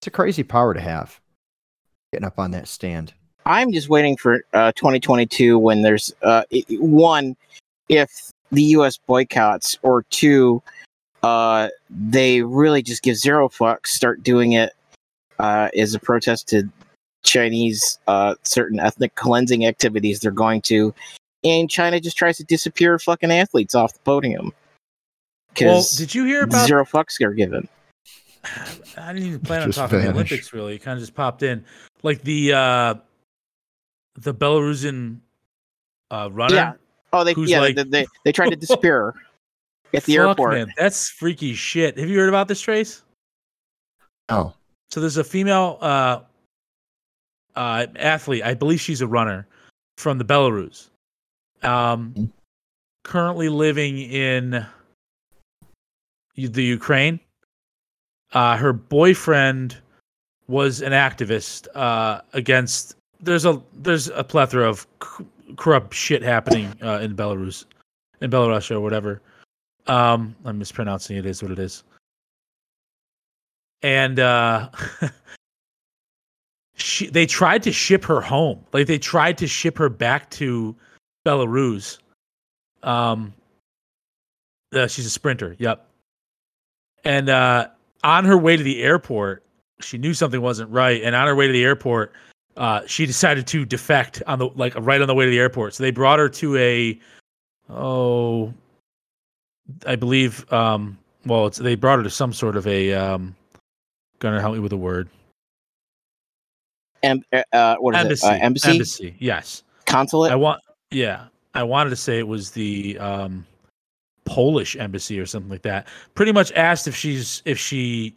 [0.00, 1.20] it's a crazy power to have
[2.12, 3.12] getting up on that stand
[3.46, 6.42] I'm just waiting for uh, 2022 when there's uh,
[6.80, 7.36] one,
[7.88, 8.98] if the U.S.
[8.98, 10.62] boycotts, or two,
[11.26, 14.74] uh, they really just give zero fucks, start doing it
[15.40, 16.68] uh, as a protest to
[17.24, 20.94] Chinese uh, certain ethnic cleansing activities they're going to,
[21.42, 24.52] and China just tries to disappear fucking athletes off the podium well,
[25.52, 27.68] because did you hear about zero fucks are given.
[28.96, 30.10] I didn't even plan on Just talking the.
[30.10, 30.52] Olympics.
[30.52, 31.64] Really, it kind of just popped in,
[32.04, 32.94] like the uh
[34.14, 35.18] the Belarusian
[36.12, 36.54] uh, runner.
[36.54, 36.72] Yeah.
[37.12, 39.12] Oh, they Who's yeah like- they, they they tried to disappear
[39.96, 40.52] at the Fuck, airport.
[40.54, 41.98] man, that's freaky shit.
[41.98, 43.02] Have you heard about this, Trace?
[44.28, 44.52] oh
[44.90, 46.20] So there's a female uh,
[47.54, 48.42] uh, athlete.
[48.44, 49.46] I believe she's a runner
[49.98, 50.88] from the Belarus.
[51.62, 52.30] Um, Mhm.
[53.04, 54.66] currently living in
[56.36, 57.18] the Ukraine.
[58.32, 59.78] Uh, her boyfriend
[60.48, 62.94] was an activist uh, against.
[63.20, 65.24] There's a there's a plethora of c-
[65.56, 67.64] corrupt shit happening uh, in Belarus,
[68.20, 69.22] in Belarus or whatever.
[69.86, 71.26] Um, I'm mispronouncing it.
[71.26, 71.84] Is what it is.
[73.82, 74.70] And uh,
[76.74, 78.64] she they tried to ship her home.
[78.72, 80.74] Like they tried to ship her back to
[81.24, 81.98] Belarus.
[82.82, 83.34] Um,
[84.72, 85.56] uh, she's a sprinter.
[85.58, 85.86] Yep.
[87.04, 87.68] And uh,
[88.04, 89.44] on her way to the airport,
[89.80, 91.02] she knew something wasn't right.
[91.02, 92.12] And on her way to the airport,
[92.56, 95.74] uh, she decided to defect on the like right on the way to the airport.
[95.74, 96.98] So they brought her to a
[97.70, 98.52] oh,
[99.86, 103.34] I believe um, well, it's, they brought her to some sort of a um,
[104.18, 105.08] gonna help me with a word
[107.02, 108.30] Em- uh, uh, what is embassy it?
[108.30, 108.70] Uh, embassy?
[108.70, 110.32] embassy yes Consulate?
[110.32, 110.60] I want
[110.90, 113.46] yeah I wanted to say it was the um,
[114.26, 115.88] Polish embassy or something like that.
[116.14, 118.14] Pretty much asked if she's if she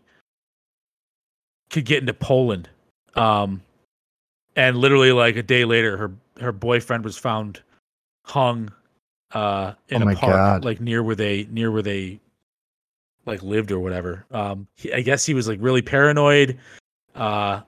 [1.69, 2.67] could get into Poland.
[3.15, 3.61] Um,
[4.57, 7.61] and literally like a day later, her her boyfriend was found
[8.25, 8.71] hung
[9.33, 10.65] uh, in Oh a park, God.
[10.65, 12.19] like near where they near where they
[13.25, 14.25] like lived or whatever.
[14.31, 16.57] Um, he, I guess he was like really paranoid
[17.15, 17.61] uh,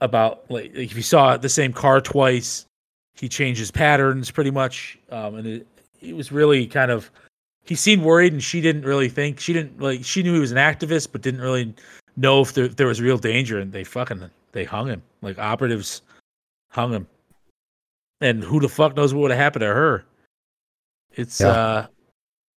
[0.00, 2.66] about like if you saw the same car twice,
[3.14, 5.66] he changed his patterns pretty much, um, and it,
[6.00, 7.10] it was really kind of
[7.64, 10.52] he seemed worried, and she didn't really think she didn't like she knew he was
[10.52, 11.74] an activist, but didn't really
[12.16, 14.22] know if there, if there was real danger, and they fucking
[14.52, 16.02] they hung him like operatives
[16.70, 17.06] hung him,
[18.20, 20.04] and who the fuck knows what would have happened to her?
[21.16, 21.48] It's Yeah.
[21.48, 21.86] uh,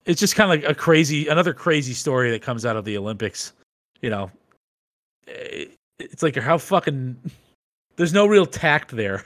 [0.05, 2.97] it's just kind of like a crazy another crazy story that comes out of the
[2.97, 3.53] Olympics,
[4.01, 4.29] you know.
[5.27, 7.17] It- It's like how fucking
[7.95, 9.23] there's no real tact there.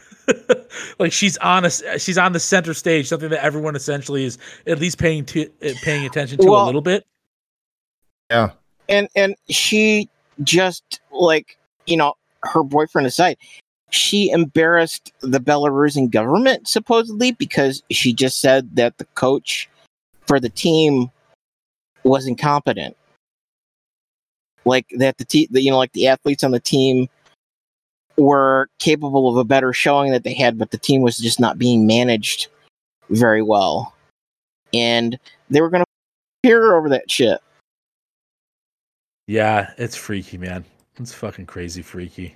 [1.00, 1.70] like she's on a
[2.00, 5.74] she's on the center stage, something that everyone essentially is at least paying to uh,
[5.84, 7.06] paying attention to a little bit.
[8.30, 8.52] yeah
[8.88, 10.08] and and she
[10.44, 11.58] just like
[11.88, 12.14] you know
[12.44, 13.36] her boyfriend aside
[13.92, 19.70] she embarrassed the belarusian government supposedly because she just said that the coach
[20.26, 21.12] for the team
[22.04, 22.96] was incompetent
[24.66, 27.08] like that the te- the, you know like the athletes on the team
[28.18, 31.58] were capable of a better showing that they had, but the team was just not
[31.58, 32.48] being managed
[33.10, 33.94] very well,
[34.74, 35.18] and
[35.50, 35.88] they were going to
[36.44, 37.40] peer over that shit.
[39.28, 40.66] Yeah, it's freaky, man.
[41.00, 42.36] It's fucking crazy freaky.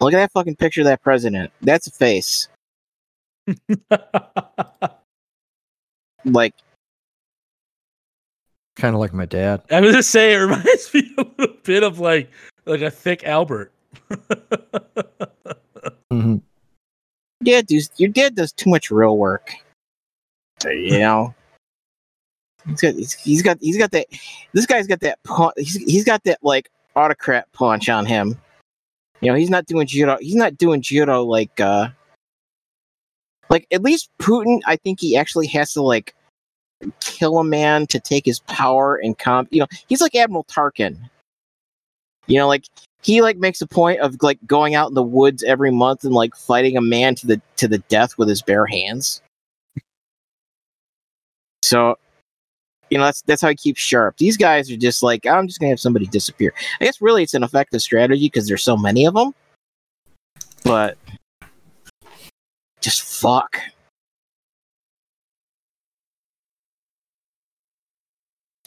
[0.00, 1.50] Look at that fucking picture of that president.
[1.62, 2.48] That's a face.
[6.24, 6.54] Like
[8.74, 9.62] Kind of like my dad.
[9.70, 12.30] I was gonna say it reminds me a little bit of like
[12.66, 13.72] like a thick Albert.
[16.12, 16.40] Mhm.
[17.42, 19.52] yeah, dude, your dad does too much real work.
[20.62, 21.34] So, you know,
[22.66, 24.06] he's got he's, he's got he's got that.
[24.52, 25.18] This guy's got that.
[25.56, 28.38] He's he's got that like autocrat punch on him.
[29.20, 30.18] You know, he's not doing judo.
[30.20, 31.88] He's not doing judo like uh
[33.48, 34.60] like at least Putin.
[34.66, 36.14] I think he actually has to like
[37.00, 39.48] kill a man to take his power and comp.
[39.50, 40.98] You know, he's like Admiral Tarkin.
[42.26, 42.64] You know, like
[43.02, 46.12] he like makes a point of like going out in the woods every month and
[46.12, 49.22] like fighting a man to the to the death with his bare hands.
[51.62, 51.98] So,
[52.90, 54.16] you know, that's that's how he keeps sharp.
[54.16, 56.54] These guys are just like, I'm just gonna have somebody disappear.
[56.80, 59.34] I guess really it's an effective strategy because there's so many of them.
[60.64, 60.96] But
[62.80, 63.60] just fuck.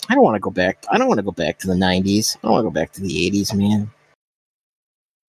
[0.09, 0.83] I don't want to go back.
[0.89, 2.35] I don't want to go back to the 90s.
[2.37, 3.91] I don't want to go back to the 80s, man.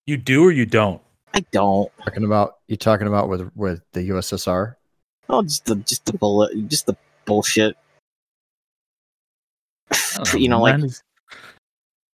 [0.07, 1.03] You do or you don't?
[1.35, 1.93] I don't.
[2.03, 4.75] Talking about you talking about with with the USSR.
[5.29, 7.77] Oh, just the just the bullet, just the bullshit.
[10.15, 10.81] Don't you know, like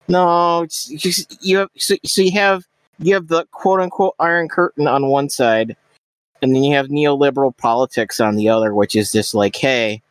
[0.09, 2.65] no, just, you have so, so you have
[2.99, 5.77] you have the quote unquote Iron Curtain on one side,
[6.43, 10.03] and then you have neoliberal politics on the other, which is just like, hey,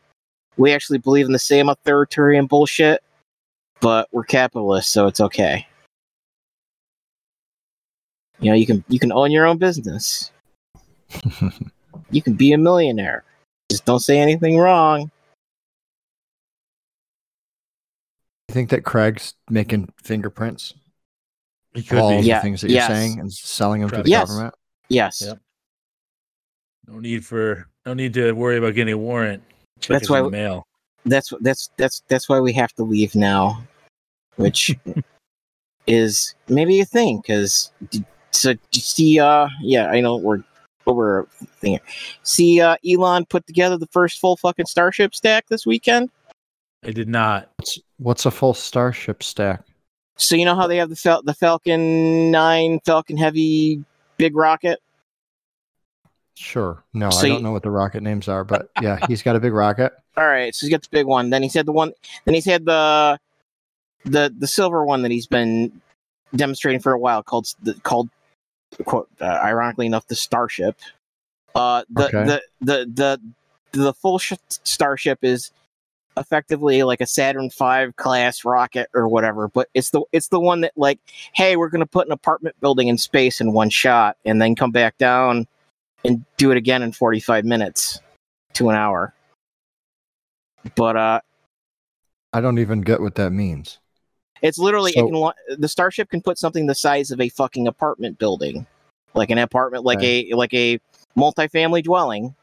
[0.58, 3.04] we actually believe in the same authoritarian bullshit,
[3.80, 5.66] but we're capitalists, so it's okay.
[8.40, 10.32] You know, you can you can own your own business.
[12.12, 13.24] You can be a millionaire.
[13.70, 15.12] Just don't say anything wrong.
[18.56, 20.74] Think that Craig's making fingerprints?
[21.74, 22.20] It could all be.
[22.20, 24.30] of Yeah, the things that you're saying and selling them to the Yes.
[24.30, 24.56] government.
[24.88, 25.22] Yes.
[25.22, 25.40] Yep.
[26.88, 29.44] No need for no need to worry about getting a warrant.
[29.82, 30.66] Check That's is why in mail.
[31.06, 33.62] that's that's that's that's why we have to leave now,
[34.38, 34.74] which
[35.88, 37.72] is maybe a thing because
[38.32, 40.44] so do you see uh yeah I know we're
[40.86, 41.26] what we're
[41.60, 41.86] thinking.
[42.24, 46.10] See uh Elon put together the first full fucking Starship stack this weekend.
[46.86, 47.50] I did not.
[47.58, 49.62] What's, what's a full starship stack?
[50.18, 53.84] So you know how they have the Fal- the Falcon Nine Falcon Heavy
[54.18, 54.80] big rocket.
[56.38, 56.84] Sure.
[56.94, 59.40] No, So I don't know what the rocket names are, but yeah, he's got a
[59.40, 59.94] big rocket.
[60.18, 61.30] All right, so he's got the big one.
[61.30, 61.94] Then he's had the one.
[62.26, 63.20] Then he's had the
[64.06, 65.82] the the silver one that he's been
[66.36, 68.10] demonstrating for a while, called the called
[68.86, 70.78] quote uh, ironically enough the Starship.
[71.54, 72.24] Uh, the Okay.
[72.26, 73.22] the the the
[73.72, 75.52] the full sh- Starship is
[76.18, 80.62] effectively like a Saturn V class rocket or whatever, but it's the it's the one
[80.62, 81.00] that like,
[81.34, 84.72] hey, we're gonna put an apartment building in space in one shot and then come
[84.72, 85.48] back down
[86.04, 88.00] and do it again in forty five minutes
[88.54, 89.14] to an hour.
[90.76, 91.20] But uh,
[92.34, 93.80] I don't even get what that means.
[94.42, 97.68] it's literally So- it can, the starship can put something the size of a fucking
[97.68, 98.66] apartment building,
[99.14, 100.80] like an apartment, like a like a
[101.18, 102.36] multifamily dwelling,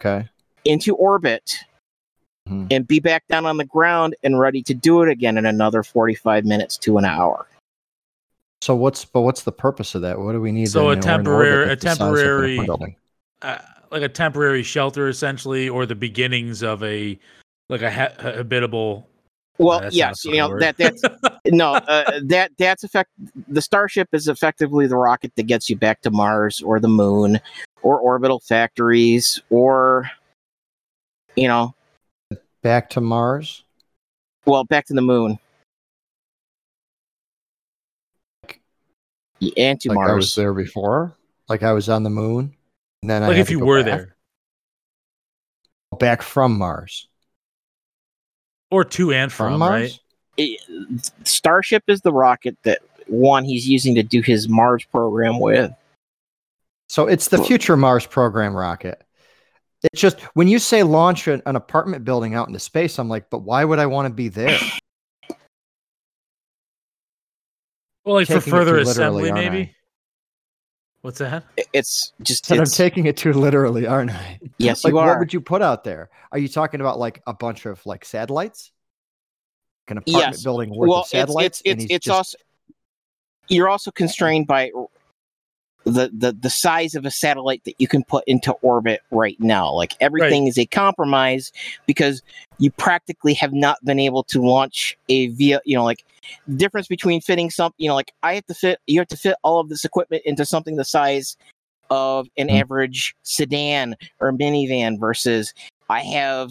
[0.00, 0.28] Okay.
[0.64, 1.56] into orbit
[2.48, 2.68] Mhm.
[2.70, 5.82] and be back down on the ground and ready to do it again in another
[5.82, 7.46] forty five minutes to an hour.
[8.62, 10.18] So what's but what's the purpose of that?
[10.20, 10.68] What do we need?
[10.68, 12.96] So a temporary- a the size of an temporary- building?
[13.42, 13.58] uh,
[13.90, 17.18] like a temporary shelter, essentially, or the beginnings of a
[17.68, 19.08] like a ha- habitable.
[19.58, 20.62] Well, that's not a yes, you know word.
[20.62, 21.02] that that's
[21.46, 23.10] no uh, that that's effect.
[23.48, 27.40] The starship is effectively the rocket that gets you back to Mars or the moon
[27.82, 30.10] or orbital factories or
[31.36, 31.74] you know
[32.66, 33.62] Back to Mars.
[34.44, 35.38] well back to the moon
[39.56, 40.10] and to like Mars.
[40.10, 41.14] I was there before.
[41.48, 42.56] Like I was on the moon.
[43.02, 44.16] And then I like had if you were back- there,
[46.00, 47.06] Back from Mars.
[48.72, 49.72] or to and From, from, Mars?
[49.80, 50.00] right?
[50.36, 55.70] It- Starship is the rocket that one he's using to do his Mars program with.
[56.88, 59.05] So it's the future Mars program rocket.
[59.82, 63.30] It's just when you say launch an, an apartment building out into space, I'm like,
[63.30, 64.58] but why would I want to be there?
[68.04, 69.74] Well, like for taking it further assembly, aren't maybe.
[71.02, 71.44] What's that?
[71.72, 74.40] It's just But I'm taking it too literally, aren't I?
[74.58, 76.10] yes, Like, you what would you put out there?
[76.32, 78.72] Are you talking about like a bunch of like satellites?
[79.88, 80.42] an apartment Yes.
[80.42, 81.60] building worth well, of satellites.
[81.60, 82.38] it's and it's he's it's, it's just- also
[83.48, 84.72] you're also constrained by
[85.86, 89.72] the, the the size of a satellite that you can put into orbit right now.
[89.72, 91.52] Like everything is a compromise
[91.86, 92.22] because
[92.58, 95.60] you practically have not been able to launch a via.
[95.64, 96.04] You know, like
[96.48, 97.72] the difference between fitting some.
[97.78, 98.80] You know, like I have to fit.
[98.88, 101.36] You have to fit all of this equipment into something the size
[101.88, 102.56] of an Hmm.
[102.56, 105.54] average sedan or minivan versus
[105.88, 106.50] I have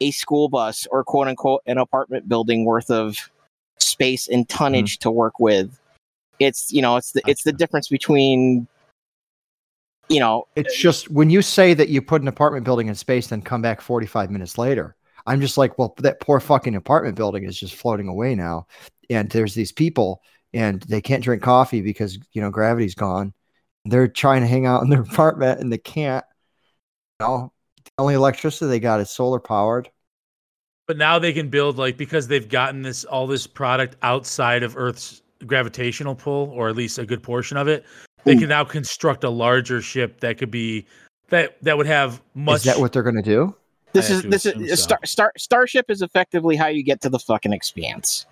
[0.00, 3.30] a school bus or quote unquote an apartment building worth of
[3.78, 5.78] space and tonnage to work with.
[6.40, 8.66] It's you know it's the it's the difference between
[10.12, 13.28] you know It's just when you say that you put an apartment building in space,
[13.28, 14.96] then come back 45 minutes later.
[15.26, 18.66] I'm just like, well, that poor fucking apartment building is just floating away now.
[19.08, 20.22] And there's these people
[20.52, 23.32] and they can't drink coffee because, you know, gravity's gone.
[23.84, 26.24] They're trying to hang out in their apartment and they can't.
[27.20, 27.52] You know,
[27.84, 29.90] the only electricity they got is solar powered.
[30.88, 34.76] But now they can build like because they've gotten this all this product outside of
[34.76, 37.84] Earth's gravitational pull, or at least a good portion of it.
[38.24, 38.38] They Ooh.
[38.40, 40.86] can now construct a larger ship that could be
[41.28, 42.58] that that would have much.
[42.58, 43.54] Is that what they're going to do?
[43.92, 44.74] this I is this is so.
[44.76, 48.26] star, star starship is effectively how you get to the fucking expanse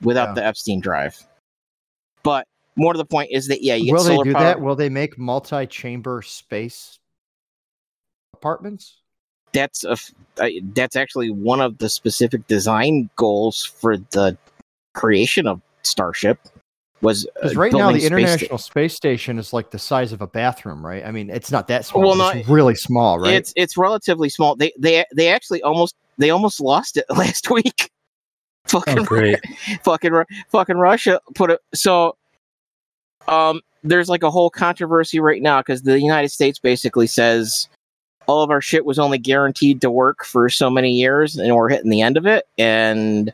[0.00, 0.34] without Yeah.
[0.34, 1.26] the Epstein drive.
[2.22, 4.42] But more to the point is that yeah, you get Will they do power.
[4.44, 4.60] that?
[4.60, 6.98] Will they make multi chamber space
[8.34, 8.98] apartments?
[9.54, 14.34] that's a f- uh, that's actually one of the specific design goals for the
[14.94, 16.38] creation of Starship
[17.02, 20.12] was uh, Because right now the space sta- International Space Station is like the size
[20.12, 21.04] of a bathroom, right?
[21.04, 22.02] I mean, it's not that small.
[22.02, 23.34] Well, Well, no, it's really small, right?
[23.34, 24.56] It's it's relatively small.
[24.56, 27.90] They they they actually almost they almost lost it last week.
[28.66, 29.40] Fucking Oh, great.
[29.82, 30.12] fucking
[30.48, 32.16] fucking Russia put it so
[33.26, 37.68] um there's like a whole controversy right now because the United States basically says
[38.26, 41.68] all of our shit was only guaranteed to work for so many years and we're
[41.68, 43.32] hitting the end of it and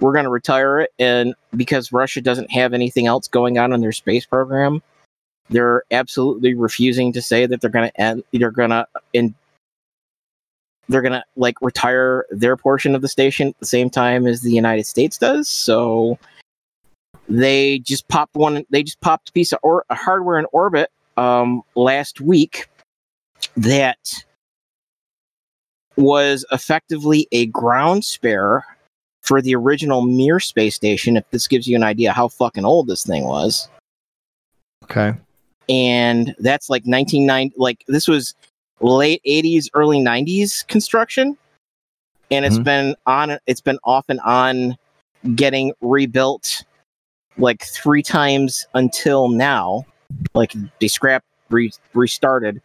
[0.00, 3.80] we're going to retire it and because Russia doesn't have anything else going on in
[3.80, 4.82] their space program
[5.50, 9.34] they're absolutely refusing to say that they're going to end they're going to in
[10.88, 14.42] they're going to like retire their portion of the station at the same time as
[14.42, 16.18] the United States does so
[17.28, 21.62] they just popped one they just popped a piece of or- hardware in orbit um
[21.74, 22.68] last week
[23.56, 23.98] that
[25.96, 28.64] was effectively a ground spare
[29.26, 32.86] for the original Mir space station if this gives you an idea how fucking old
[32.86, 33.68] this thing was
[34.84, 35.14] okay.
[35.68, 38.34] and that's like 1990 like this was
[38.80, 41.36] late 80s early 90s construction
[42.30, 42.64] and it's Mhm.
[42.64, 44.76] been on it's been off and on
[45.34, 46.62] getting rebuilt
[47.38, 49.84] like three times until now
[50.34, 52.60] like they scrapped re- restarted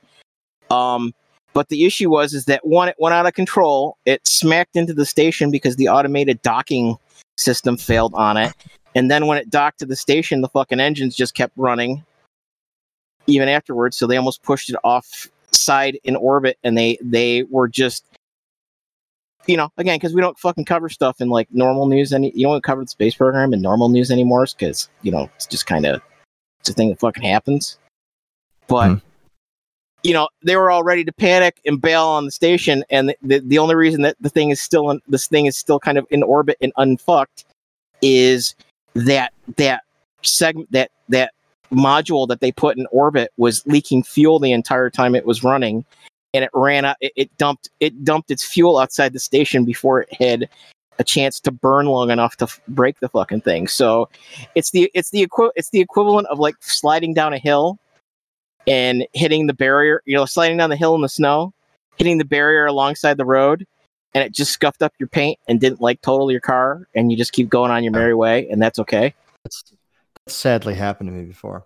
[0.70, 1.14] um
[1.54, 3.98] but the issue was is that one it went out of control.
[4.06, 6.98] It smacked into the station because the automated docking
[7.38, 8.54] system failed on it.
[8.96, 12.04] And then when it docked to the station the fucking engines just kept running
[13.28, 13.98] even afterwards.
[13.98, 18.06] So they almost pushed it off side in orbit and they they were just
[19.48, 22.48] you know again because we don't fucking cover stuff in like normal news any you
[22.48, 25.86] don't cover the space program in normal news anymore because you know it's just kind
[25.86, 26.02] of
[26.62, 27.78] it's a thing that fucking happens.
[28.68, 28.96] But Hmm.
[30.04, 33.40] You know they were all ready to panic and bail on the station and the,
[33.40, 36.06] the, only reason that the thing is still in this thing is still kind of
[36.10, 37.46] in orbit and unfucked
[38.02, 38.56] is
[38.94, 39.84] that that
[40.24, 41.34] segment that that
[41.72, 45.86] module that they put in orbit was leaking fuel the entire time it was running
[46.34, 50.02] and it ran out it, it dumped it dumped its fuel outside the station before
[50.02, 50.50] it had
[51.00, 53.68] a chance to burn long enough to f- break the fucking thing.
[53.68, 54.08] So
[54.56, 57.80] it's the it's the equi- it's the equivalent of like sliding down a hill
[58.68, 61.54] and hitting the barrier you know sliding down the hill in the snow
[61.98, 63.66] hitting the barrier alongside the road
[64.14, 67.18] and it just scuffed up your paint and didn't like total your car and you
[67.18, 69.14] just keep going on your merry way and that's okay
[69.44, 69.64] That's,
[70.26, 71.66] that's sadly happened to me before.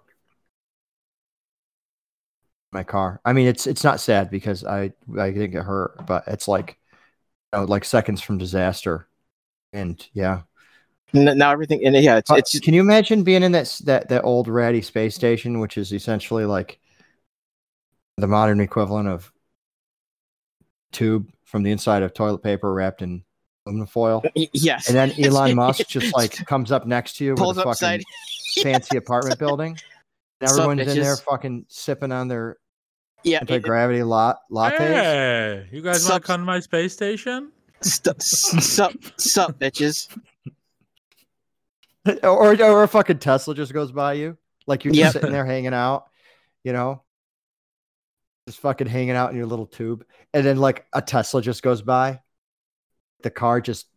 [2.72, 3.22] My car.
[3.24, 6.78] I mean, it's it's not sad because I I didn't get hurt, but it's like
[7.54, 9.08] you know, like seconds from disaster.
[9.72, 10.42] And yeah,
[11.14, 14.50] now everything and yeah it's it's can you imagine being in that that that old
[14.50, 16.80] ratty space station, which is essentially like
[18.18, 19.32] the modern equivalent of
[20.92, 23.24] tube from the inside of toilet paper wrapped in
[23.66, 24.24] aluminum foil,
[24.54, 27.70] yes and then Elon Musk just like comes up next to you pulls with a
[27.70, 28.02] upside
[28.56, 29.72] fucking fancy apartment building,
[30.42, 31.24] and Sup, everyone's in there bitches?
[31.24, 32.58] fucking sipping on their
[33.24, 34.78] yeah anti gravity lot lattes.
[34.78, 37.52] Hey, you guys want to come to my space station?
[37.82, 40.08] Sup, sup, sup, bitches.
[42.24, 44.38] or or a fucking Tesla just goes by you,
[44.68, 45.14] like you're just Yep.
[45.14, 46.06] sitting there hanging out,
[46.64, 47.02] you know,
[48.48, 51.82] just fucking hanging out in your little tube, and then like a Tesla just goes
[51.82, 52.20] by,
[53.24, 53.88] the car just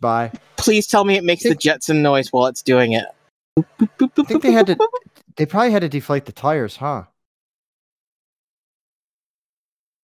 [0.00, 0.30] by.
[0.56, 3.04] Please tell me it makes the Jetson noise while it's doing it.
[3.58, 3.86] I
[4.24, 4.76] think they had to.
[5.36, 7.04] They probably had to deflate the tires, huh?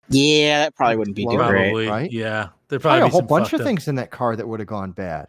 [0.08, 1.88] Yeah, that probably wouldn't be too great.
[1.88, 2.10] Right?
[2.12, 2.48] yeah.
[2.68, 4.66] There Probably probably a whole bunch of up- things in that car that would have
[4.66, 5.28] gone bad.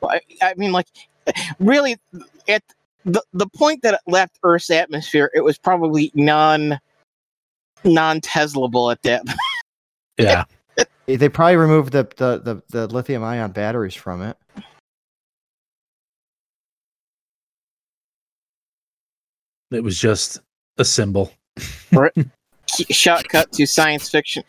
[0.00, 0.86] Well, I, I mean, like,
[1.58, 1.96] really,
[2.48, 2.62] at
[3.04, 6.78] the the point that it left Earth's atmosphere, it was probably non
[7.84, 9.22] non Teslable at that.
[10.18, 10.44] Yeah,
[11.06, 14.36] They probably removed the the the, the lithium ion batteries from it.
[19.72, 20.40] it was just
[20.78, 21.32] a symbol.
[22.90, 24.44] Shot cut to science fiction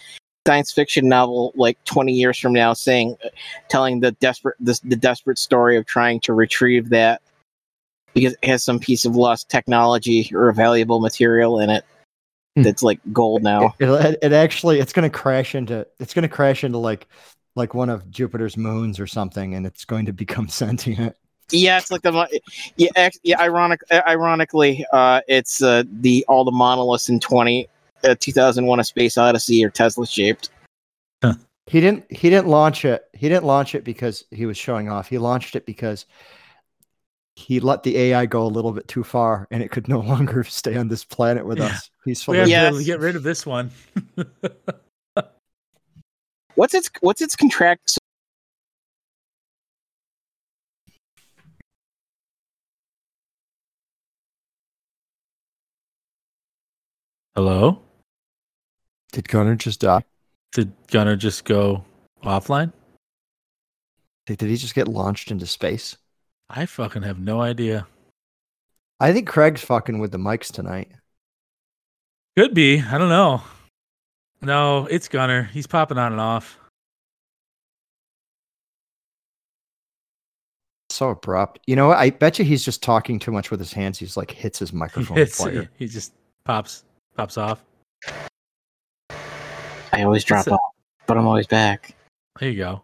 [0.46, 3.30] science fiction novel like 20 years from now saying uh,
[3.70, 7.22] telling the desperate this, the desperate story of trying to retrieve that
[8.14, 11.84] because it has some piece of lost technology or a valuable material in it
[12.56, 12.61] Hmm.
[12.61, 16.22] that's like gold now It, it, it actually it's going to crash into it's going
[16.22, 17.07] to crash into like
[17.56, 21.15] like one of Jupiter's moons or something, and it's going to become sentient.
[21.52, 22.40] yeah it's like the
[22.77, 27.68] yeah yeah ironic uh, ironically uh it's uh the all the monoliths in 20
[28.03, 30.52] uh, 2001 a space odyssey are tesla shaped
[31.65, 33.06] He didn't he didn't launch it.
[33.14, 35.07] He didn't launch it because he was showing off.
[35.07, 36.06] He launched it because
[37.36, 40.44] he let the AI go a little bit too far, and it could no longer
[40.44, 41.66] stay on this planet with Yeah.
[41.66, 42.38] us We peacefully.
[42.40, 42.78] have Yes.
[42.78, 43.72] to get rid of this one.
[46.56, 47.98] what's its what's its contract
[57.36, 57.82] Hello?
[59.12, 60.04] Did Gunnar just die?
[60.52, 61.84] Did Gunnar just go
[62.24, 62.72] offline?
[64.28, 65.98] Did did he just get launched into space?
[66.49, 67.88] I fucking have no idea.
[68.99, 70.91] I think Craig's fucking with the mics tonight.
[72.38, 72.80] Could be.
[72.82, 73.41] I don't know.
[74.41, 75.44] No, it's Gunnar.
[75.44, 76.60] He's popping on and off.
[80.90, 81.60] So abrupt.
[81.65, 81.98] You know what?
[81.98, 83.98] I bet you he's just talking too much with his hands.
[83.98, 85.44] He's like hits his He, microphone hits,
[85.78, 86.14] he just
[86.44, 86.84] pops
[87.15, 87.64] pops off.
[89.91, 90.60] i always drop It's a- off
[91.06, 91.95] but i'm always back
[92.40, 92.82] There you go.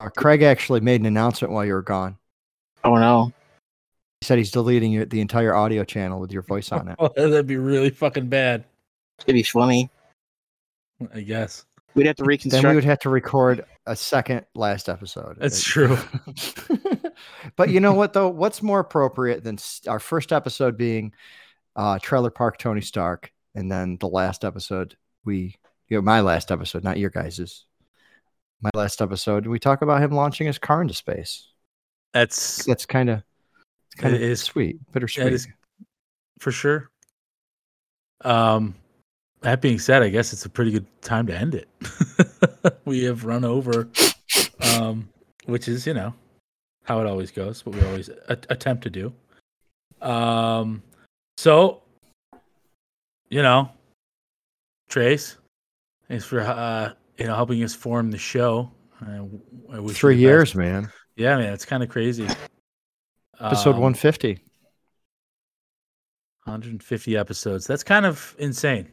[0.00, 2.16] Uh, Craig actually made an announcement while you were gone.
[2.84, 3.32] oh no
[4.20, 6.96] He said he's deleting your, the entire audio channel with your voice on it.
[6.98, 8.64] Oh, that'd be really fucking bad.
[9.22, 9.90] it'd be funny
[11.14, 11.64] I guess.
[11.94, 12.62] we'd have to reconstruct.
[12.62, 15.36] then we would have to record a second last episode.
[15.38, 15.98] That's It- true.
[17.56, 18.28] but you know what though?
[18.28, 21.12] What's more appropriate than s- our first episode being
[21.76, 25.56] uh, Trailer Park Tony Stark, and then the last episode we,
[25.88, 27.66] you know, my last episode, not your guys's.
[28.60, 31.48] My last episode, we talk about him launching his car into space.
[32.12, 33.22] That's That's kind of
[33.96, 35.32] kind of is- sweet, bittersweet.
[35.32, 35.48] is
[36.38, 36.90] for sure.
[38.24, 38.74] Um
[39.42, 41.68] that being said, I guess it's a pretty good time to end it.
[42.86, 43.88] we have run over
[44.78, 45.08] um
[45.46, 46.14] which is, you know,
[46.84, 49.12] how it always goes, what we always a- attempt to do.
[50.00, 50.82] Um
[51.36, 51.82] so
[53.28, 53.68] you know,
[54.88, 55.36] Trace,
[56.08, 58.70] thanks for uh you know helping us form the show.
[59.00, 59.20] I,
[59.72, 60.56] I wish Three years, best.
[60.56, 60.92] man.
[61.16, 62.26] Yeah, man, it's kind of crazy.
[63.40, 64.40] Episode Um, 150.
[66.44, 67.66] 150 episodes.
[67.66, 68.88] That's kind of insane.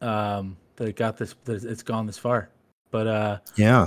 [0.00, 2.48] Um, that it got this, that it's gone this far.
[2.90, 3.86] But uh, Yeah.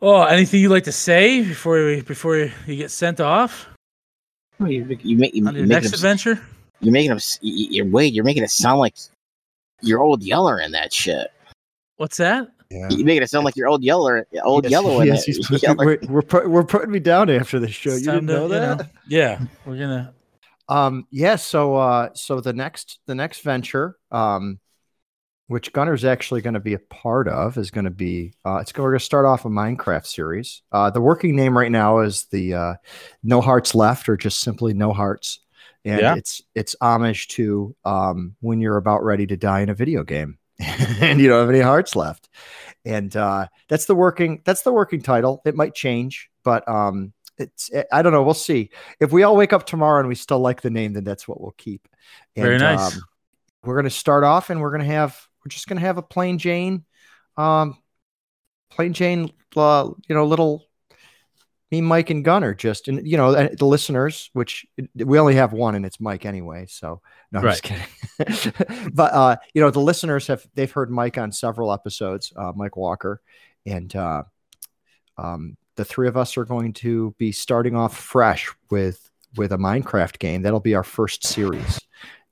[0.00, 2.36] oh, anything you'd like to say before we, before
[2.66, 3.66] you get sent off
[4.60, 6.40] Oh, you, you make you, on your you next adventure?
[6.80, 8.94] you're making him s- y- y- you're wait you're making it sound like
[9.82, 11.32] you're old yeller in that shit
[11.98, 12.48] What's that?
[12.70, 12.88] Yeah.
[12.90, 15.62] you're making it sound like you're old yeller old Yes, yellow in yes, he's put-
[15.62, 15.84] Yeller.
[15.86, 17.90] we're, we're, put, we're putting me down after the show.
[17.92, 18.90] It's You didn't know to, you that?
[19.06, 20.14] Yeah, we're gonna.
[20.68, 24.58] Um, yeah, so uh so the next the next venture, um,
[25.46, 28.72] which Gunnar's actually going to be a part of, is going to be uh it's
[28.76, 30.60] we're going to start off a Minecraft series.
[30.70, 32.74] Uh the working name right now is the uh
[33.22, 35.40] No Hearts Left or just simply No Hearts.
[35.86, 36.14] And Yeah.
[36.16, 40.37] it's it's homage to um when you're about ready to die in a video game
[41.00, 42.28] and you don't have any hearts left.
[42.84, 45.42] And uh that's the working that's the working title.
[45.44, 48.70] It might change, but um it's I don't know, we'll see
[49.00, 51.40] if we all wake up tomorrow and we still like the name, then that's what
[51.40, 51.88] we'll keep.
[52.36, 52.96] And, Very nice.
[52.96, 53.02] Um,
[53.62, 55.98] we're going to start off and we're going to have, we're just going to have
[55.98, 56.84] a plain Jane,
[57.36, 57.76] um,
[58.70, 60.67] plain Jane, uh, you know, little
[61.70, 62.54] me, Mike, and Gunnar.
[62.54, 66.66] Just and you know the listeners, which we only have one, and it's Mike anyway.
[66.68, 67.00] So
[67.30, 68.90] no, I'm just kidding.
[68.94, 72.76] but uh, you know, the listeners have they've heard Mike on several episodes, uh, Mike
[72.76, 73.20] Walker,
[73.66, 74.22] and uh,
[75.16, 79.58] um, the three of us are going to be starting off fresh with with a
[79.58, 80.42] Minecraft game.
[80.42, 81.78] That'll be our first series,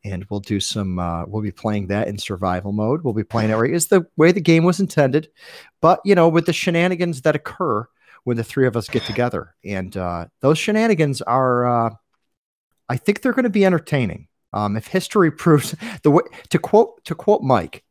[0.03, 0.99] and we'll do some.
[0.99, 3.03] Uh, we'll be playing that in survival mode.
[3.03, 5.29] We'll be playing it right as the way the game was intended,
[5.83, 7.87] but you know, with the shenanigans that occur
[8.27, 11.87] when the three of us get together, and uh, those shenanigans are.
[11.87, 11.95] Uh,
[12.89, 14.27] I think they're going to be entertaining.
[14.53, 17.85] Um, if history proves the way to quote to quote Mike,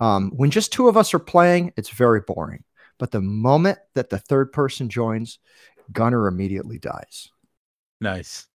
[0.00, 2.64] um, when just two of us are playing, it's very boring.
[2.98, 5.38] But the moment that the third person joins,
[5.92, 7.30] Gunnar immediately dies.
[8.00, 8.48] Nice.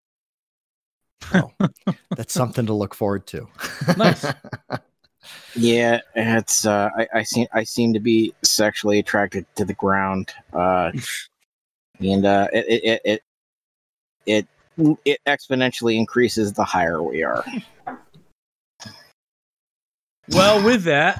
[1.30, 1.52] So
[2.16, 3.46] that's something to look forward to.
[3.96, 4.26] Nice.
[5.54, 10.32] Yeah, it's uh, I, I seem I seem to be sexually attracted to the ground,
[10.52, 10.92] uh,
[12.00, 13.22] and uh, it, it it
[14.26, 14.46] it
[15.04, 17.44] it exponentially increases the higher we are.
[20.28, 21.18] Well, with that,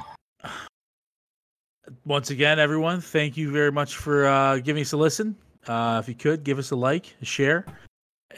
[2.04, 5.36] once again, everyone, thank you very much for uh, giving us a listen.
[5.66, 7.66] Uh, if you could, give us a like, a share,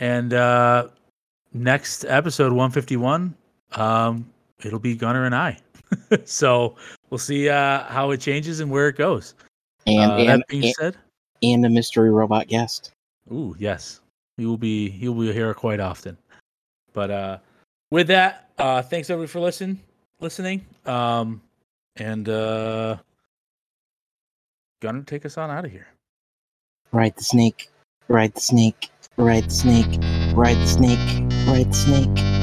[0.00, 0.88] and uh,
[1.52, 3.34] next episode 151,
[3.72, 4.30] um,
[4.64, 5.58] it'll be Gunnar and I.
[6.24, 6.76] so
[7.10, 9.34] we'll see uh, how it changes and where it goes.
[9.86, 10.96] And Uh, and, that being and said,
[11.42, 12.92] and a mystery robot guest.
[13.30, 14.00] Ooh, yes.
[14.36, 16.16] He will be he will be here quite often.
[16.92, 17.38] But uh
[17.90, 19.80] with that, uh thanks everybody for listen
[20.20, 20.64] listening.
[20.86, 21.42] Um
[21.96, 22.96] and uh
[24.80, 25.88] gonna take us on out of here.
[26.92, 27.70] Ride the snake,
[28.08, 30.00] ride the snake, ride the snake,
[30.34, 32.41] ride the snake, ride the snake.